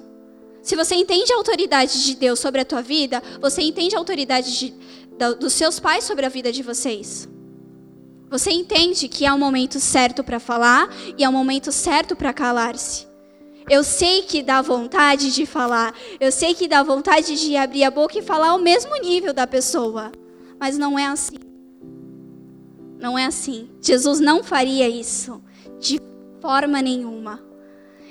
[0.62, 4.58] Se você entende a autoridade de Deus sobre a tua vida, você entende a autoridade
[4.60, 4.74] de,
[5.40, 7.28] dos seus pais sobre a vida de vocês.
[8.30, 12.32] Você entende que há um momento certo para falar e há um momento certo para
[12.32, 13.11] calar-se.
[13.70, 17.92] Eu sei que dá vontade de falar, eu sei que dá vontade de abrir a
[17.92, 20.12] boca e falar ao mesmo nível da pessoa,
[20.60, 21.38] mas não é assim.
[23.00, 23.70] Não é assim.
[23.82, 25.42] Jesus não faria isso
[25.80, 26.00] de
[26.40, 27.44] forma nenhuma.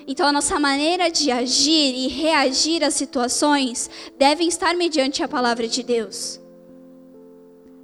[0.07, 5.69] Então, a nossa maneira de agir e reagir às situações devem estar mediante a palavra
[5.69, 6.41] de Deus.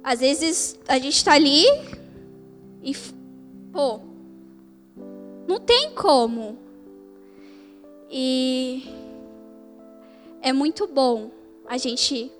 [0.03, 1.63] Às vezes a gente está ali
[2.83, 2.95] e,
[3.71, 4.01] pô,
[5.47, 6.66] não tem como.
[8.09, 8.83] E
[10.41, 11.31] é muito bom
[11.67, 12.31] a gente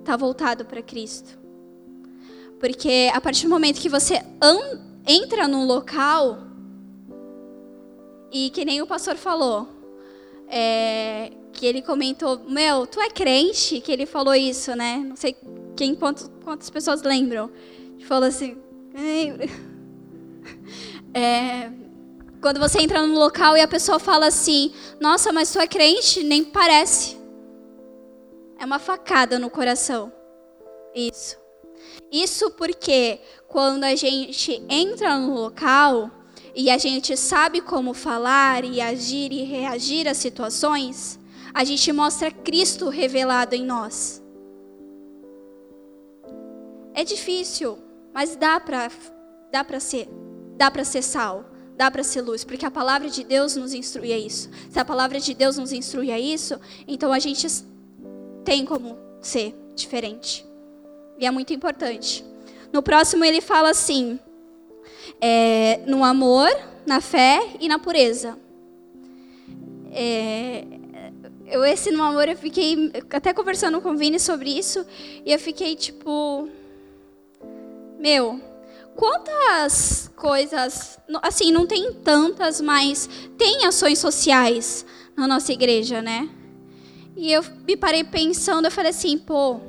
[0.00, 1.38] estar tá voltado para Cristo.
[2.58, 4.22] Porque a partir do momento que você
[5.06, 6.38] entra num local,
[8.32, 9.68] e que nem o pastor falou,
[10.48, 13.80] é, que ele comentou, meu, tu é crente?
[13.80, 14.96] Que ele falou isso, né?
[14.96, 15.36] Não sei
[15.76, 17.50] quem, quantos, quantas pessoas lembram?
[18.06, 18.56] Falou assim.
[21.16, 21.70] É,
[22.44, 26.22] quando você entra num local e a pessoa fala assim: Nossa, mas tu é crente?
[26.22, 27.16] Nem parece.
[28.58, 30.12] É uma facada no coração.
[30.94, 31.38] Isso.
[32.12, 36.10] Isso porque quando a gente entra no local
[36.54, 41.18] e a gente sabe como falar e agir e reagir às situações,
[41.54, 44.22] a gente mostra Cristo revelado em nós.
[46.92, 47.78] É difícil,
[48.12, 48.90] mas dá para
[49.50, 50.10] dá para ser,
[50.58, 54.12] dá para ser sal, dá para ser luz, porque a palavra de Deus nos instrui
[54.12, 54.48] a isso.
[54.70, 57.46] Se a palavra de Deus nos instrui a isso, então a gente
[58.44, 60.46] tem como ser diferente.
[61.18, 62.24] E é muito importante.
[62.72, 64.18] No próximo ele fala assim:
[65.20, 66.50] é, no amor,
[66.86, 68.38] na fé e na pureza.
[69.92, 70.64] É,
[71.46, 74.84] eu esse no amor eu fiquei até conversando com o Vini sobre isso
[75.24, 76.48] e eu fiquei tipo
[77.98, 78.40] meu,
[78.96, 84.84] quantas coisas, assim, não tem tantas, mas tem ações sociais
[85.16, 86.28] na nossa igreja, né?
[87.16, 89.60] E eu me parei pensando, eu falei assim, pô,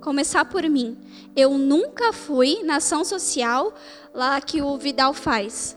[0.00, 0.96] começar por mim.
[1.34, 3.74] Eu nunca fui na ação social
[4.12, 5.76] lá que o Vidal faz.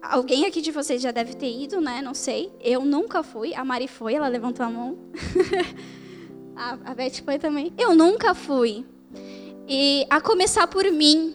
[0.00, 2.02] Alguém aqui de vocês já deve ter ido, né?
[2.02, 2.52] Não sei.
[2.60, 3.54] Eu nunca fui.
[3.54, 4.98] A Mari foi, ela levantou a mão.
[6.54, 7.72] a, Beth foi também.
[7.78, 8.84] Eu nunca fui.
[9.68, 11.34] E a começar por mim.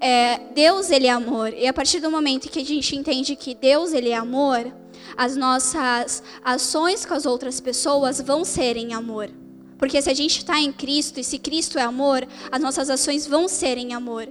[0.00, 1.52] É, Deus, ele é amor.
[1.52, 4.72] E a partir do momento que a gente entende que Deus, ele é amor,
[5.16, 9.30] as nossas ações com as outras pessoas vão ser em amor.
[9.78, 13.26] Porque se a gente está em Cristo e se Cristo é amor, as nossas ações
[13.26, 14.28] vão ser em amor.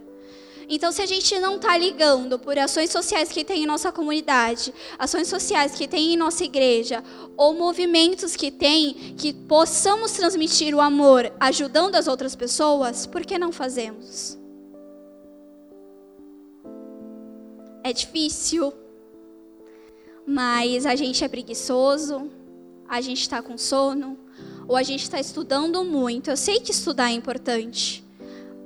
[0.71, 4.71] Então, se a gente não está ligando por ações sociais que tem em nossa comunidade,
[4.99, 7.03] ações sociais que tem em nossa igreja,
[7.35, 13.39] ou movimentos que tem, que possamos transmitir o amor ajudando as outras pessoas, por que
[13.39, 14.37] não fazemos?
[17.83, 18.71] É difícil,
[20.23, 22.29] mas a gente é preguiçoso,
[22.87, 24.19] a gente está com sono,
[24.67, 26.29] ou a gente está estudando muito.
[26.29, 28.03] Eu sei que estudar é importante,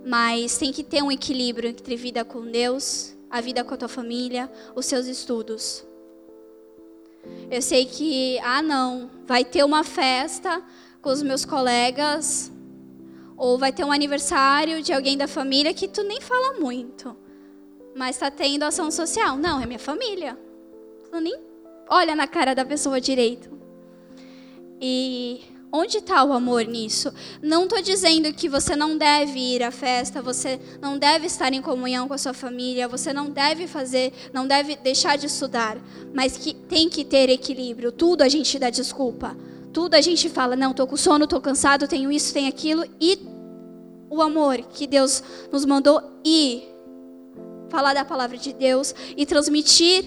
[0.05, 3.87] mas tem que ter um equilíbrio entre vida com Deus, a vida com a tua
[3.87, 5.85] família, os seus estudos.
[7.49, 10.61] Eu sei que, ah, não, vai ter uma festa
[11.01, 12.51] com os meus colegas,
[13.37, 17.15] ou vai ter um aniversário de alguém da família que tu nem fala muito,
[17.95, 19.37] mas está tendo ação social.
[19.37, 20.37] Não, é minha família.
[21.09, 21.39] Tu nem
[21.89, 23.49] olha na cara da pessoa direito.
[24.81, 25.41] E
[25.73, 27.12] onde está o amor nisso?
[27.41, 31.63] Não estou dizendo que você não deve ir à festa, você não deve estar em
[31.63, 35.77] comunhão com a sua família, você não deve fazer, não deve deixar de estudar,
[36.13, 37.91] mas que tem que ter equilíbrio.
[37.91, 39.36] Tudo a gente dá desculpa.
[39.73, 42.86] Tudo a gente fala, não, estou com sono, estou cansado, tenho isso, tenho aquilo.
[43.01, 43.17] E
[44.12, 46.69] o amor que Deus nos mandou ir,
[47.69, 50.05] falar da palavra de Deus e transmitir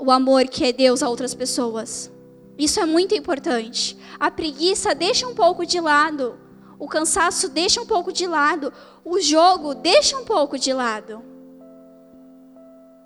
[0.00, 2.13] o amor que é Deus a outras pessoas.
[2.58, 3.96] Isso é muito importante.
[4.18, 6.38] A preguiça deixa um pouco de lado.
[6.78, 8.72] O cansaço deixa um pouco de lado.
[9.04, 11.22] O jogo deixa um pouco de lado.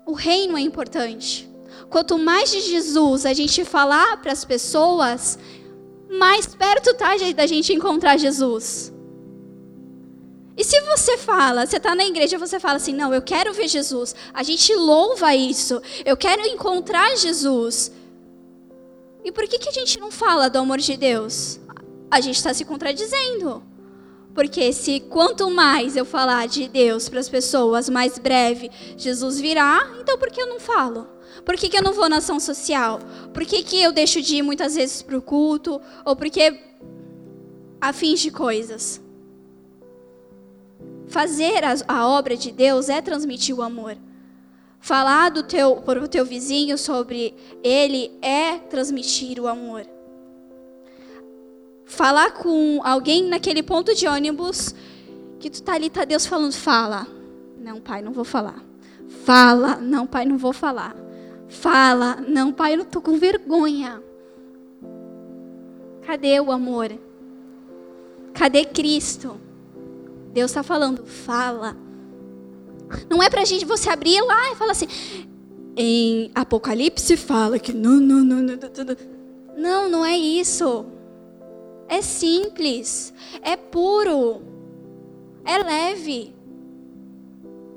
[0.05, 1.49] O reino é importante.
[1.89, 5.39] Quanto mais de Jesus a gente falar para as pessoas,
[6.09, 8.93] mais perto está da gente encontrar Jesus.
[10.57, 13.67] E se você fala, você está na igreja, você fala assim, não, eu quero ver
[13.67, 14.13] Jesus.
[14.33, 15.81] A gente louva isso.
[16.03, 17.91] Eu quero encontrar Jesus.
[19.29, 21.59] E por que, que a gente não fala do amor de Deus?
[22.09, 23.61] A gente está se contradizendo.
[24.33, 29.87] Porque se quanto mais eu falar de Deus para as pessoas, mais breve Jesus virá,
[30.01, 31.07] então por que eu não falo?
[31.45, 33.01] Por que, que eu não vou na ação social?
[33.31, 35.79] Por que, que eu deixo de ir muitas vezes para o culto?
[36.03, 36.59] Ou porque
[37.79, 38.99] afins de coisas?
[41.07, 43.95] Fazer a, a obra de Deus é transmitir o amor.
[44.79, 49.85] Falar do teu, para o teu vizinho sobre ele é transmitir o amor.
[51.85, 54.73] Falar com alguém naquele ponto de ônibus
[55.39, 57.07] que tu tá ali, tá Deus falando, fala.
[57.57, 58.63] Não, pai, não vou falar.
[59.25, 60.95] Fala, não, pai, não vou falar.
[61.47, 64.01] Fala, não, pai, eu tô com vergonha.
[66.05, 66.91] Cadê o amor?
[68.33, 69.39] Cadê Cristo?
[70.31, 71.75] Deus está falando, fala.
[73.09, 74.87] Não é para a gente você abrir lá e falar assim.
[75.75, 78.55] Em Apocalipse fala que não, não, não, não,
[79.57, 79.89] não.
[79.89, 80.85] Não, é isso.
[81.87, 84.41] É simples, é puro,
[85.43, 86.35] é leve.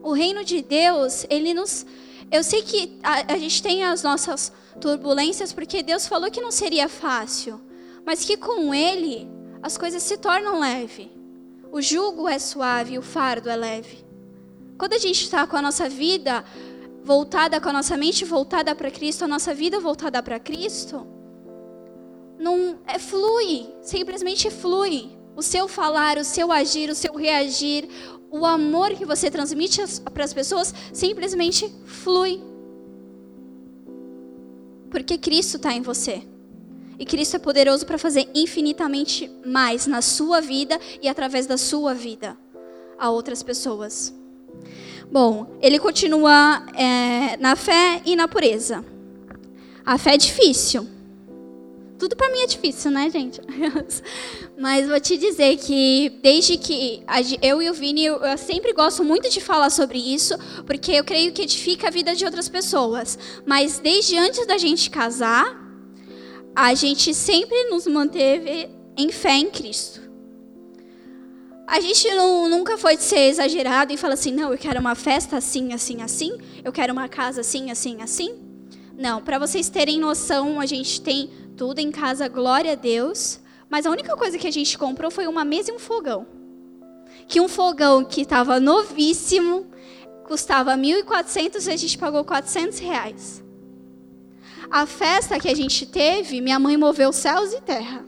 [0.03, 1.87] O reino de Deus, ele nos.
[2.31, 6.51] Eu sei que a, a gente tem as nossas turbulências porque Deus falou que não
[6.51, 7.61] seria fácil,
[8.05, 9.29] mas que com Ele
[9.63, 11.09] as coisas se tornam leves.
[11.71, 14.05] O jugo é suave, o fardo é leve.
[14.79, 16.45] Quando a gente está com a nossa vida
[17.05, 21.07] voltada, com a nossa mente voltada para Cristo, a nossa vida voltada para Cristo,
[22.39, 25.11] não é, flui, simplesmente flui.
[25.35, 27.89] O seu falar, o seu agir, o seu reagir,
[28.31, 29.81] o amor que você transmite
[30.13, 32.43] para as pessoas simplesmente flui.
[34.91, 36.23] Porque Cristo está em você.
[36.99, 41.95] E Cristo é poderoso para fazer infinitamente mais na sua vida e através da sua
[41.95, 42.37] vida
[42.99, 44.15] a outras pessoas.
[45.13, 48.83] Bom, ele continua é, na fé e na pureza.
[49.85, 50.89] A fé é difícil.
[51.99, 53.39] Tudo para mim é difícil, né, gente?
[54.59, 57.05] Mas vou te dizer que desde que
[57.43, 60.35] eu e o Vini, eu sempre gosto muito de falar sobre isso,
[60.67, 63.19] porque eu creio que edifica a vida de outras pessoas.
[63.45, 65.61] Mas desde antes da gente casar,
[66.57, 70.02] a gente sempre nos manteve em fé em Cristo.
[71.73, 74.95] A gente não, nunca foi de ser exagerado e falar assim, não, eu quero uma
[74.95, 78.35] festa assim, assim, assim, eu quero uma casa assim, assim, assim.
[78.95, 83.41] Não, para vocês terem noção, a gente tem tudo em casa, glória a Deus.
[83.71, 86.27] Mas a única coisa que a gente comprou foi uma mesa e um fogão.
[87.27, 89.67] Que um fogão que estava novíssimo,
[90.25, 93.43] custava 1.400 e a gente pagou 400 reais.
[94.71, 98.05] A festa que a gente teve, minha mãe moveu céus e terra.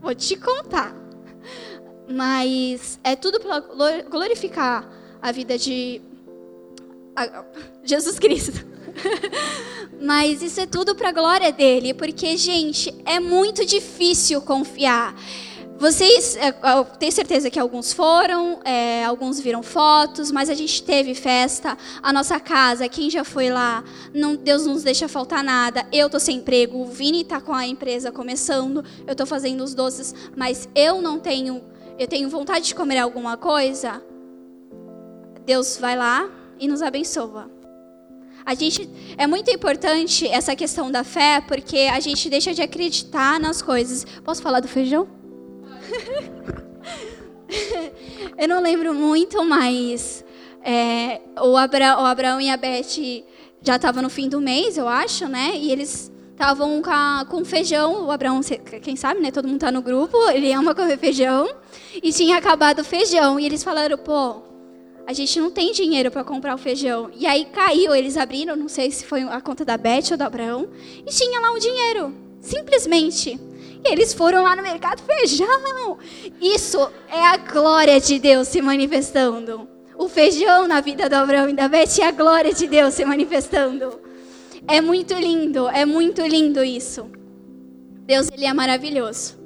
[0.00, 1.01] Vou te contar.
[2.14, 3.60] Mas é tudo para
[4.08, 4.88] glorificar
[5.20, 6.00] a vida de
[7.84, 8.66] Jesus Cristo.
[10.00, 15.14] Mas isso é tudo para a glória dele, porque, gente, é muito difícil confiar.
[15.78, 20.80] Vocês, é, eu tenho certeza que alguns foram, é, alguns viram fotos, mas a gente
[20.80, 21.76] teve festa.
[22.00, 23.82] A nossa casa, quem já foi lá,
[24.14, 25.84] não, Deus não nos deixa faltar nada.
[25.92, 29.74] Eu tô sem emprego, o Vini tá com a empresa começando, eu tô fazendo os
[29.74, 31.60] doces, mas eu não tenho,
[32.02, 34.02] eu tenho vontade de comer alguma coisa.
[35.46, 37.48] Deus vai lá e nos abençoa.
[38.44, 43.38] A gente é muito importante essa questão da fé, porque a gente deixa de acreditar
[43.38, 44.04] nas coisas.
[44.24, 45.06] Posso falar do feijão?
[48.36, 50.24] eu não lembro muito, mas
[50.64, 53.24] é, o, Abra, o Abraão e a Beth
[53.62, 55.52] já estavam no fim do mês, eu acho, né?
[55.54, 58.06] E eles estavam com, com feijão.
[58.06, 58.40] O Abraão,
[58.82, 59.30] quem sabe, né?
[59.30, 61.48] Todo mundo tá no grupo, ele ama comer feijão.
[62.02, 63.38] E tinha acabado o feijão.
[63.38, 64.42] E eles falaram, pô,
[65.06, 67.10] a gente não tem dinheiro para comprar o feijão.
[67.14, 70.22] E aí caiu, eles abriram, não sei se foi a conta da Beth ou do
[70.22, 70.68] Abraão,
[71.06, 72.14] e tinha lá o dinheiro.
[72.40, 73.38] Simplesmente.
[73.84, 75.98] E eles foram lá no mercado, feijão.
[76.40, 79.68] Isso é a glória de Deus se manifestando.
[79.96, 83.04] O feijão na vida do Abraão e da Beth é a glória de Deus se
[83.04, 84.00] manifestando.
[84.68, 87.10] É muito lindo, é muito lindo isso.
[88.06, 89.40] Deus, ele é maravilhoso.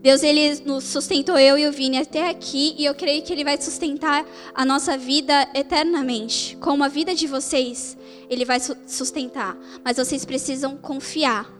[0.00, 3.44] Deus, ele nos sustentou eu e o Vini até aqui e eu creio que ele
[3.44, 6.56] vai sustentar a nossa vida eternamente.
[6.58, 7.96] Como a vida de vocês,
[8.30, 9.56] ele vai sustentar.
[9.84, 11.52] Mas vocês precisam confiar,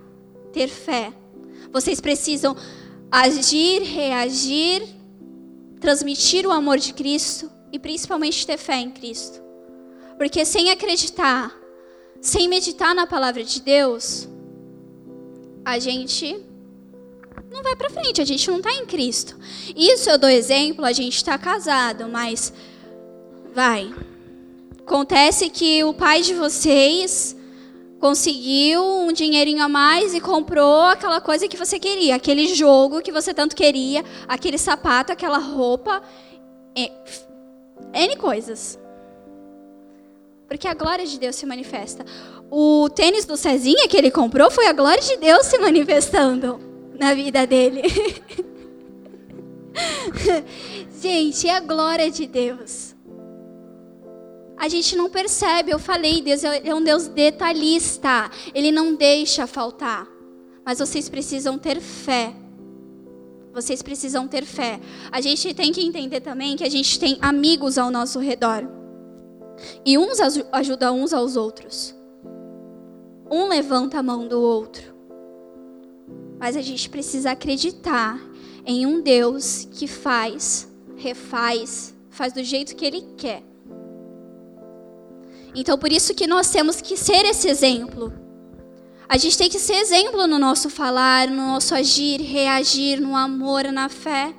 [0.53, 1.13] ter fé
[1.73, 2.57] vocês precisam
[3.11, 4.83] agir, reagir,
[5.81, 9.43] transmitir o amor de Cristo e principalmente ter fé em Cristo.
[10.17, 11.55] Porque sem acreditar,
[12.21, 14.29] sem meditar na palavra de Deus,
[15.65, 16.45] a gente
[17.51, 19.37] não vai para frente, a gente não está em Cristo.
[19.77, 22.53] Isso eu dou exemplo, a gente está casado, mas
[23.55, 23.93] vai.
[24.81, 27.37] Acontece que o pai de vocês
[27.99, 33.13] conseguiu um dinheirinho a mais e comprou aquela coisa que você queria, aquele jogo que
[33.13, 36.03] você tanto queria, aquele sapato, aquela roupa,
[37.93, 38.79] N coisas.
[40.49, 42.05] Porque a glória de Deus se manifesta.
[42.51, 46.59] O tênis do Cezinha que ele comprou foi a glória de Deus se manifestando
[46.99, 47.83] na vida dele.
[51.01, 52.89] Gente, é a glória de Deus
[54.59, 55.71] a gente não percebe.
[55.71, 58.31] Eu falei, Deus é um Deus detalhista.
[58.53, 60.07] Ele não deixa faltar.
[60.65, 62.35] Mas vocês precisam ter fé.
[63.55, 64.81] Vocês precisam ter fé.
[65.11, 68.78] A gente tem que entender também que a gente tem amigos ao nosso redor.
[69.85, 70.19] E uns
[70.53, 71.95] ajudam uns aos outros.
[73.31, 74.95] Um levanta a mão do outro.
[76.39, 78.21] Mas a gente precisa acreditar
[78.65, 83.43] em um Deus que faz, refaz, faz do jeito que Ele quer.
[85.55, 88.13] Então, por isso que nós temos que ser esse exemplo.
[89.09, 93.65] A gente tem que ser exemplo no nosso falar, no nosso agir, reagir, no amor,
[93.73, 94.35] na fé.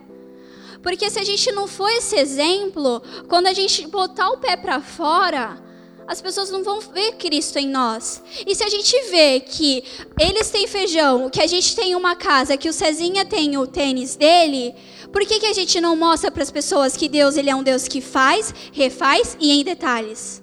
[0.81, 4.79] Porque se a gente não for esse exemplo, quando a gente botar o pé para
[4.79, 5.61] fora,
[6.07, 8.23] as pessoas não vão ver Cristo em nós.
[8.47, 9.83] E se a gente vê que
[10.19, 14.15] eles têm feijão, que a gente tem uma casa, que o Cezinha tem o tênis
[14.15, 14.73] dele,
[15.11, 17.61] por que, que a gente não mostra para as pessoas que Deus ele é um
[17.61, 20.41] Deus que faz, refaz e em detalhes?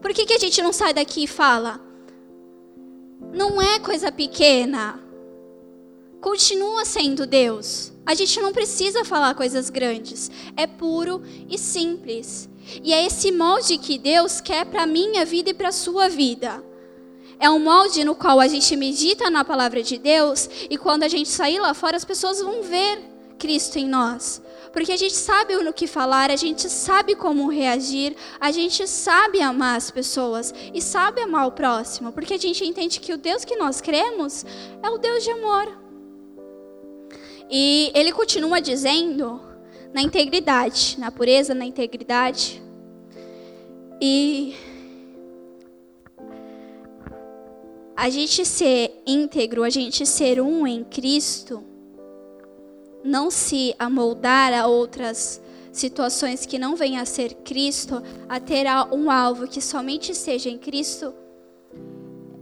[0.00, 1.80] Por que, que a gente não sai daqui e fala?
[3.32, 5.07] Não é coisa pequena.
[6.20, 7.92] Continua sendo Deus.
[8.04, 10.30] A gente não precisa falar coisas grandes.
[10.56, 12.48] É puro e simples.
[12.82, 16.08] E é esse molde que Deus quer para a minha vida e para a sua
[16.08, 16.62] vida.
[17.38, 21.08] É um molde no qual a gente medita na palavra de Deus e quando a
[21.08, 22.98] gente sair lá fora, as pessoas vão ver
[23.38, 24.42] Cristo em nós.
[24.72, 29.40] Porque a gente sabe no que falar, a gente sabe como reagir, a gente sabe
[29.40, 33.44] amar as pessoas e sabe amar o próximo, porque a gente entende que o Deus
[33.44, 34.44] que nós cremos
[34.82, 35.87] é o Deus de amor.
[37.50, 39.40] E ele continua dizendo
[39.92, 42.62] na integridade, na pureza, na integridade.
[44.00, 44.54] E
[47.96, 51.64] a gente ser íntegro, a gente ser um em Cristo,
[53.02, 55.40] não se amoldar a outras
[55.72, 60.58] situações que não venham a ser Cristo, a ter um alvo que somente seja em
[60.58, 61.14] Cristo,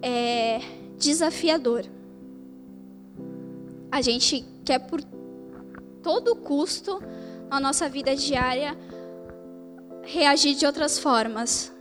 [0.03, 0.61] é
[0.99, 1.85] desafiador.
[3.97, 5.01] A gente quer por
[6.03, 7.03] todo custo
[7.49, 8.77] na nossa vida diária
[10.03, 11.73] reagir de outras formas.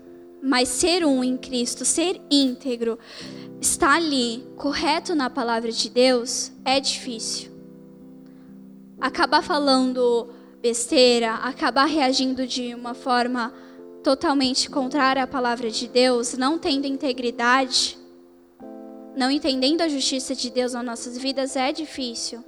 [0.42, 2.98] Mas ser um em Cristo, ser íntegro,
[3.60, 7.52] estar ali, correto na palavra de Deus, é difícil.
[9.02, 10.30] Acabar falando
[10.62, 13.54] besteira, acabar reagindo de uma forma
[14.02, 17.98] totalmente contrária à palavra de Deus, não tendo integridade,
[19.16, 22.44] não entendendo a justiça de Deus nas nossas vidas, é difícil.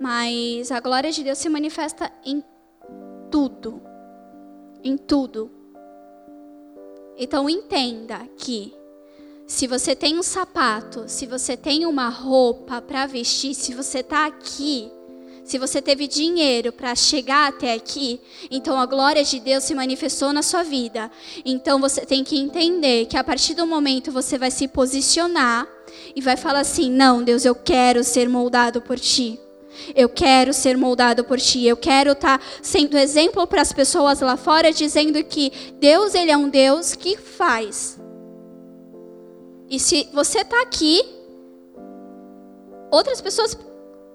[0.00, 2.42] Mas a glória de Deus se manifesta em
[3.30, 3.82] tudo.
[4.84, 5.50] Em tudo.
[7.16, 8.74] Então entenda que
[9.46, 14.26] se você tem um sapato, se você tem uma roupa para vestir, se você está
[14.26, 14.90] aqui,
[15.46, 18.20] se você teve dinheiro para chegar até aqui,
[18.50, 21.08] então a glória de Deus se manifestou na sua vida.
[21.44, 25.64] Então você tem que entender que a partir do momento você vai se posicionar
[26.16, 29.38] e vai falar assim: "Não, Deus, eu quero ser moldado por ti".
[29.94, 31.64] Eu quero ser moldado por ti.
[31.64, 36.30] Eu quero estar tá sendo exemplo para as pessoas lá fora, dizendo que Deus ele
[36.30, 38.00] é um Deus que faz.
[39.70, 41.04] E se você está aqui,
[42.90, 43.56] outras pessoas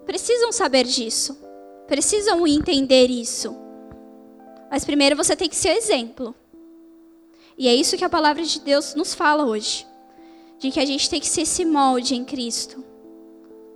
[0.05, 1.37] precisam saber disso,
[1.87, 3.55] precisam entender isso.
[4.69, 6.33] Mas primeiro você tem que ser exemplo.
[7.57, 9.85] E é isso que a palavra de Deus nos fala hoje.
[10.57, 12.83] De que a gente tem que ser esse molde em Cristo.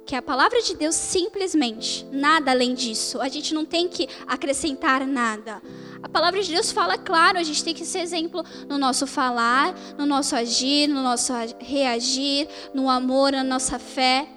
[0.05, 3.19] Que a palavra de Deus simplesmente, nada além disso.
[3.19, 5.61] A gente não tem que acrescentar nada.
[6.01, 9.75] A palavra de Deus fala claro, a gente tem que ser exemplo no nosso falar,
[9.97, 14.29] no nosso agir, no nosso reagir, no amor, na nossa fé,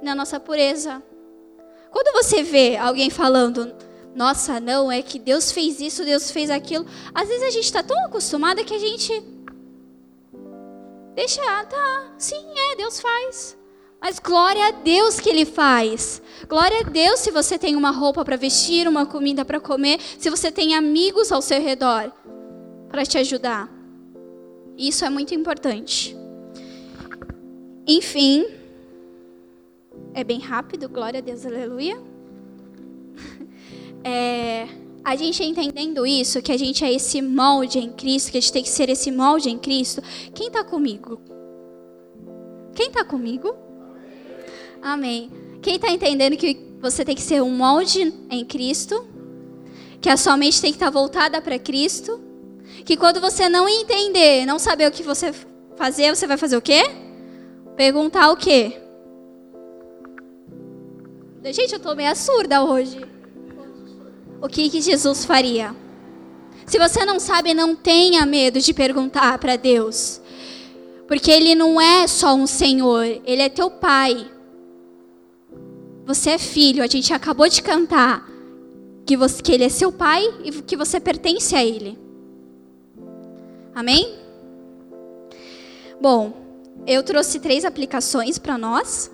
[0.00, 1.02] na nossa pureza.
[1.90, 3.74] Quando você vê alguém falando,
[4.14, 7.82] nossa, não, é que Deus fez isso, Deus fez aquilo, às vezes a gente está
[7.82, 9.22] tão acostumada que a gente
[11.14, 13.56] deixa, tá, sim, é, Deus faz.
[14.00, 16.22] Mas glória a Deus que Ele faz.
[16.48, 20.30] Glória a Deus se você tem uma roupa para vestir, uma comida para comer, se
[20.30, 22.12] você tem amigos ao seu redor
[22.88, 23.68] para te ajudar.
[24.76, 26.16] Isso é muito importante.
[27.86, 28.46] Enfim,
[30.16, 31.96] é bem rápido, glória a Deus, aleluia.
[34.08, 34.68] É,
[35.02, 38.52] a gente entendendo isso, que a gente é esse molde em Cristo, que a gente
[38.52, 40.00] tem que ser esse molde em Cristo.
[40.32, 41.20] Quem está comigo?
[42.72, 43.52] Quem está comigo?
[44.80, 45.28] Amém.
[45.60, 49.04] Quem está entendendo que você tem que ser um molde em Cristo?
[50.00, 52.20] Que a sua mente tem que estar tá voltada para Cristo?
[52.84, 55.34] Que quando você não entender, não saber o que você
[55.74, 56.84] fazer, você vai fazer o quê?
[57.76, 58.85] Perguntar o quê?
[61.52, 63.00] Gente, eu tô meio surda hoje.
[64.42, 65.74] O que, que Jesus faria?
[66.66, 70.20] Se você não sabe, não tenha medo de perguntar para Deus.
[71.06, 74.28] Porque Ele não é só um Senhor, Ele é teu Pai.
[76.04, 78.28] Você é filho, a gente acabou de cantar
[79.04, 81.96] que, você, que Ele é seu Pai e que você pertence a Ele.
[83.72, 84.18] Amém?
[86.00, 86.32] Bom,
[86.84, 89.12] eu trouxe três aplicações para nós.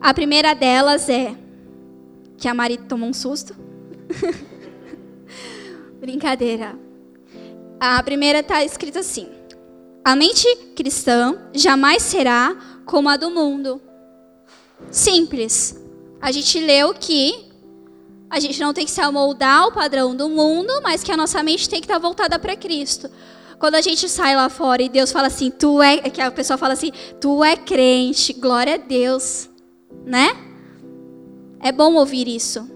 [0.00, 1.36] A primeira delas é
[2.38, 3.54] que a Mari tomou um susto.
[6.00, 6.78] Brincadeira.
[7.78, 9.28] A primeira está escrita assim:
[10.02, 12.56] A mente cristã jamais será
[12.86, 13.80] como a do mundo.
[14.90, 15.78] Simples.
[16.20, 17.50] A gente leu que
[18.30, 21.42] a gente não tem que se amoldar ao padrão do mundo, mas que a nossa
[21.42, 23.10] mente tem que estar voltada para Cristo.
[23.58, 26.56] Quando a gente sai lá fora e Deus fala assim, tu é, que a pessoa
[26.56, 29.49] fala assim, tu é crente, glória a Deus
[30.04, 30.28] né?
[31.60, 32.68] É bom ouvir isso.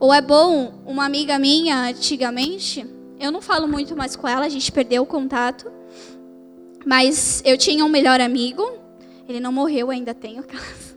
[0.00, 2.86] Ou é bom, uma amiga minha antigamente,
[3.18, 5.70] eu não falo muito mais com ela, a gente perdeu o contato.
[6.86, 8.64] Mas eu tinha um melhor amigo,
[9.28, 10.44] ele não morreu, ainda tenho.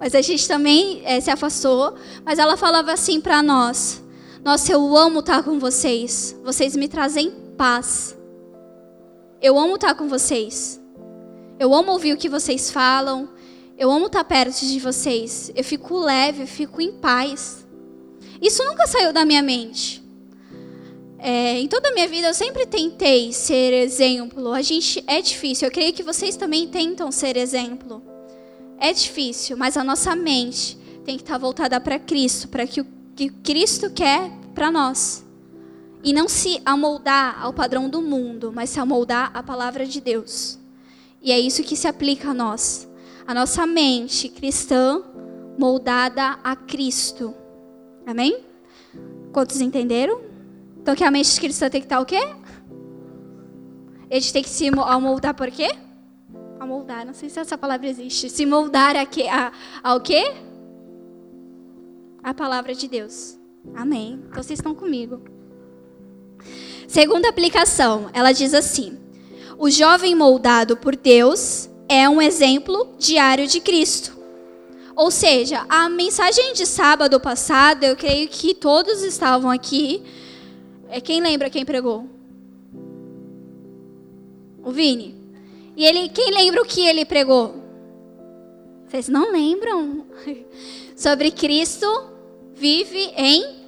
[0.00, 1.94] Mas a gente também é, se afastou.
[2.24, 4.02] Mas ela falava assim para nós:
[4.42, 6.36] Nossa, eu amo estar com vocês.
[6.42, 8.16] Vocês me trazem paz.
[9.40, 10.80] Eu amo estar com vocês.
[11.58, 13.28] Eu amo ouvir o que vocês falam.
[13.82, 15.50] Eu amo estar perto de vocês.
[15.56, 17.66] Eu fico leve, eu fico em paz.
[18.40, 20.00] Isso nunca saiu da minha mente.
[21.18, 24.52] É, em toda a minha vida eu sempre tentei ser exemplo.
[24.52, 25.66] A gente é difícil.
[25.66, 28.00] Eu creio que vocês também tentam ser exemplo.
[28.78, 32.86] É difícil, mas a nossa mente tem que estar voltada para Cristo, para que o
[33.16, 35.24] que Cristo quer para nós.
[36.04, 40.56] E não se amoldar ao padrão do mundo, mas se amoldar à palavra de Deus.
[41.20, 42.91] E é isso que se aplica a nós
[43.26, 45.02] a nossa mente cristã
[45.58, 47.34] moldada a Cristo.
[48.06, 48.44] Amém?
[49.32, 50.20] Quantos entenderam?
[50.80, 52.20] Então que a mente cristã tem que estar o quê?
[54.10, 55.70] A gente tem que se moldar por quê?
[56.62, 58.30] a moldar, não sei se essa palavra existe.
[58.30, 59.52] Se moldar a que, a,
[59.82, 60.32] ao quê?
[62.22, 63.36] A palavra de Deus.
[63.74, 64.22] Amém.
[64.28, 65.20] Então vocês estão comigo.
[66.86, 68.96] Segunda aplicação, ela diz assim:
[69.58, 74.16] o jovem moldado por Deus é um exemplo diário de Cristo.
[74.96, 80.02] Ou seja, a mensagem de sábado passado, eu creio que todos estavam aqui.
[80.88, 82.06] É quem lembra quem pregou?
[84.64, 85.14] O Vini.
[85.76, 87.62] E ele, quem lembra o que ele pregou?
[88.88, 90.06] Vocês não lembram?
[90.96, 91.86] Sobre Cristo
[92.54, 93.62] vive em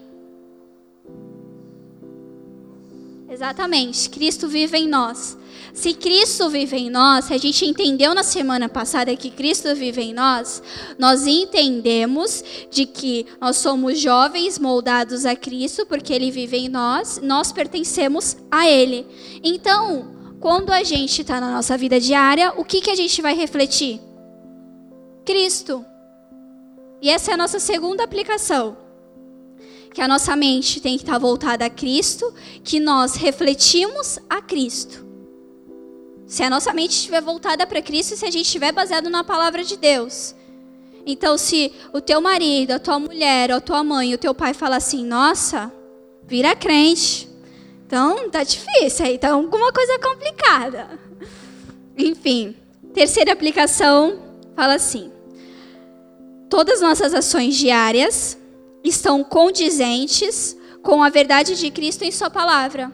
[3.29, 5.37] Exatamente, Cristo vive em nós.
[5.75, 10.01] Se Cristo vive em nós, se a gente entendeu na semana passada que Cristo vive
[10.01, 10.63] em nós,
[10.97, 17.21] nós entendemos de que nós somos jovens moldados a Cristo, porque Ele vive em nós,
[17.21, 19.05] nós pertencemos a Ele.
[19.43, 23.35] Então, quando a gente está na nossa vida diária, o que, que a gente vai
[23.35, 24.01] refletir?
[25.25, 25.85] Cristo.
[27.03, 28.77] E essa é a nossa segunda aplicação
[29.93, 35.05] que a nossa mente tem que estar voltada a Cristo, que nós refletimos a Cristo.
[36.27, 39.63] Se a nossa mente estiver voltada para Cristo se a gente estiver baseado na palavra
[39.63, 40.35] de Deus.
[41.07, 44.77] Então, se o teu marido, a tua mulher, a tua mãe, o teu pai fala
[44.77, 45.73] assim: "Nossa,
[46.27, 47.29] vira crente".
[47.87, 50.99] Então, tá difícil aí, tá alguma coisa complicada.
[51.97, 52.57] Enfim,
[52.95, 54.19] terceira aplicação
[54.57, 55.13] fala assim:
[56.49, 58.39] Todas nossas ações diárias
[58.83, 62.93] estão condizentes com a verdade de Cristo em sua palavra.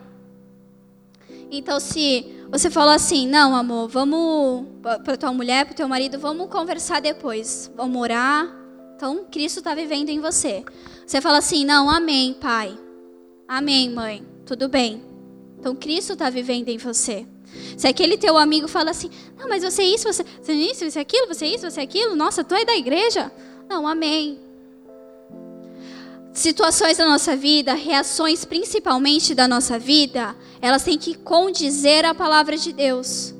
[1.51, 6.47] Então, se você falou assim: não, amor, vamos para tua mulher, para teu marido, vamos
[6.47, 8.47] conversar depois, vamos orar.
[8.95, 10.63] Então, Cristo está vivendo em você.
[11.05, 12.77] Você fala assim: não, amém, pai.
[13.47, 14.25] Amém, mãe.
[14.45, 15.03] Tudo bem.
[15.59, 17.27] Então, Cristo está vivendo em você.
[17.77, 20.89] Se aquele teu amigo fala assim: não, mas você é isso, você, você é isso,
[20.89, 23.29] você é aquilo, você é isso, você é aquilo, nossa, tu é da igreja?
[23.69, 24.50] Não, amém
[26.33, 32.57] situações da nossa vida, reações principalmente da nossa vida, elas têm que condizer a palavra
[32.57, 33.33] de Deus.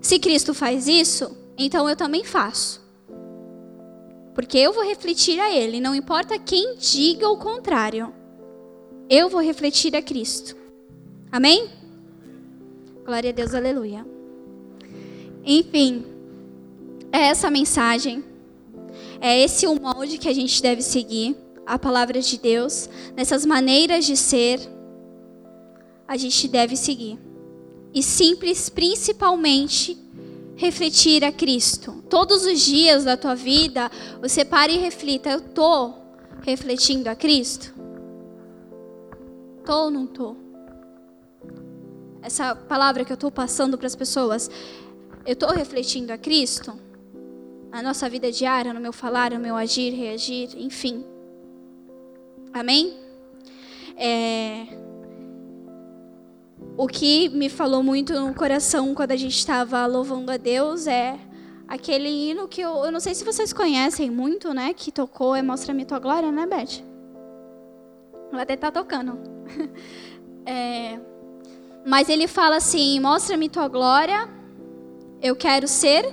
[0.00, 2.84] Se Cristo faz isso, então eu também faço.
[4.34, 8.12] Porque eu vou refletir a Ele, não importa quem diga o contrário.
[9.08, 10.56] Eu vou refletir a Cristo.
[11.32, 11.70] Amém?
[13.04, 14.06] Glória a Deus, aleluia.
[15.44, 16.04] Enfim,
[17.12, 18.24] é essa mensagem.
[19.20, 24.04] É esse o molde que a gente deve seguir a palavra de Deus, nessas maneiras
[24.06, 24.60] de ser,
[26.06, 27.18] a gente deve seguir.
[27.92, 29.98] E simples, principalmente,
[30.54, 32.04] refletir a Cristo.
[32.08, 33.90] Todos os dias da tua vida,
[34.20, 35.94] você para e reflita: eu tô
[36.42, 37.74] refletindo a Cristo?
[39.64, 40.36] Tô ou não tô?
[42.22, 44.50] Essa palavra que eu estou passando para as pessoas,
[45.24, 46.72] eu estou refletindo a Cristo?
[47.70, 51.04] Na nossa vida diária, no meu falar, no meu agir, reagir, enfim.
[52.58, 52.98] Amém?
[53.98, 54.66] É...
[56.78, 61.18] O que me falou muito no coração quando a gente estava louvando a Deus é
[61.68, 64.72] aquele hino que eu, eu não sei se vocês conhecem muito, né?
[64.72, 66.82] Que tocou é Mostra-me tua glória, né, Beth?
[68.32, 69.18] Ela até tá tocando.
[70.48, 71.00] É...
[71.84, 74.28] Mas ele fala assim: Mostra-me tua glória,
[75.20, 76.06] eu quero ser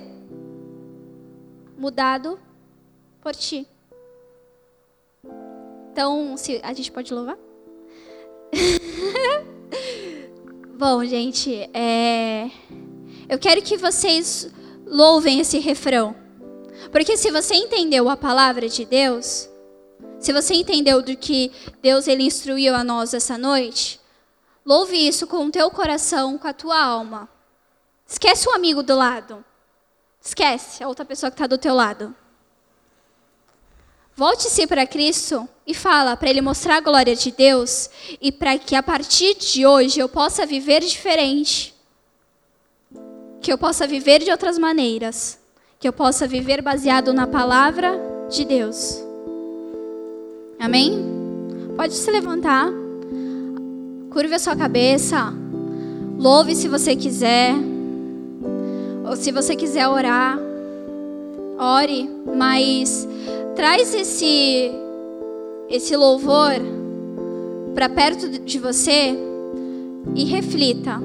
[1.78, 2.36] mudado
[3.20, 3.64] por ti.
[5.94, 7.38] Então, se a gente pode louvar?
[10.76, 12.50] Bom, gente, é...
[13.28, 14.50] eu quero que vocês
[14.84, 16.16] louvem esse refrão.
[16.90, 19.48] Porque se você entendeu a palavra de Deus,
[20.18, 24.00] se você entendeu do que Deus ele instruiu a nós essa noite,
[24.66, 27.28] louve isso com o teu coração, com a tua alma.
[28.04, 29.44] Esquece o amigo do lado.
[30.20, 32.12] Esquece a outra pessoa que está do teu lado.
[34.16, 37.90] Volte-se para Cristo e fala para Ele mostrar a glória de Deus
[38.20, 41.74] e para que a partir de hoje eu possa viver diferente.
[43.40, 45.38] Que eu possa viver de outras maneiras.
[45.80, 48.00] Que eu possa viver baseado na palavra
[48.30, 49.02] de Deus.
[50.60, 50.92] Amém?
[51.76, 52.68] Pode se levantar.
[54.10, 55.34] Curve a sua cabeça.
[56.16, 57.52] Louve se você quiser.
[59.04, 60.38] Ou se você quiser orar,
[61.58, 63.06] ore, mas
[63.54, 64.72] traz esse
[65.68, 66.52] esse louvor
[67.74, 69.16] para perto de você
[70.14, 71.00] e reflita.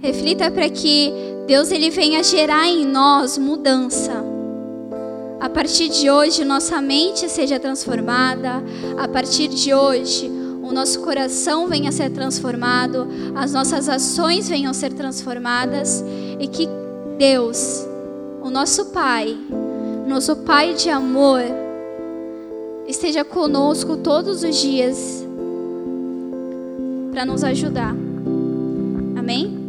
[0.00, 1.12] Reflita para que
[1.46, 4.24] Deus ele venha gerar em nós mudança.
[5.40, 8.62] A partir de hoje, nossa mente seja transformada.
[8.96, 10.30] A partir de hoje,
[10.62, 16.02] o nosso coração venha a ser transformado, as nossas ações venham a ser transformadas
[16.38, 16.68] e que
[17.22, 17.86] Deus,
[18.42, 19.38] o nosso Pai,
[20.08, 21.42] nosso Pai de amor,
[22.88, 25.24] esteja conosco todos os dias
[27.12, 27.94] para nos ajudar.
[29.16, 29.61] Amém?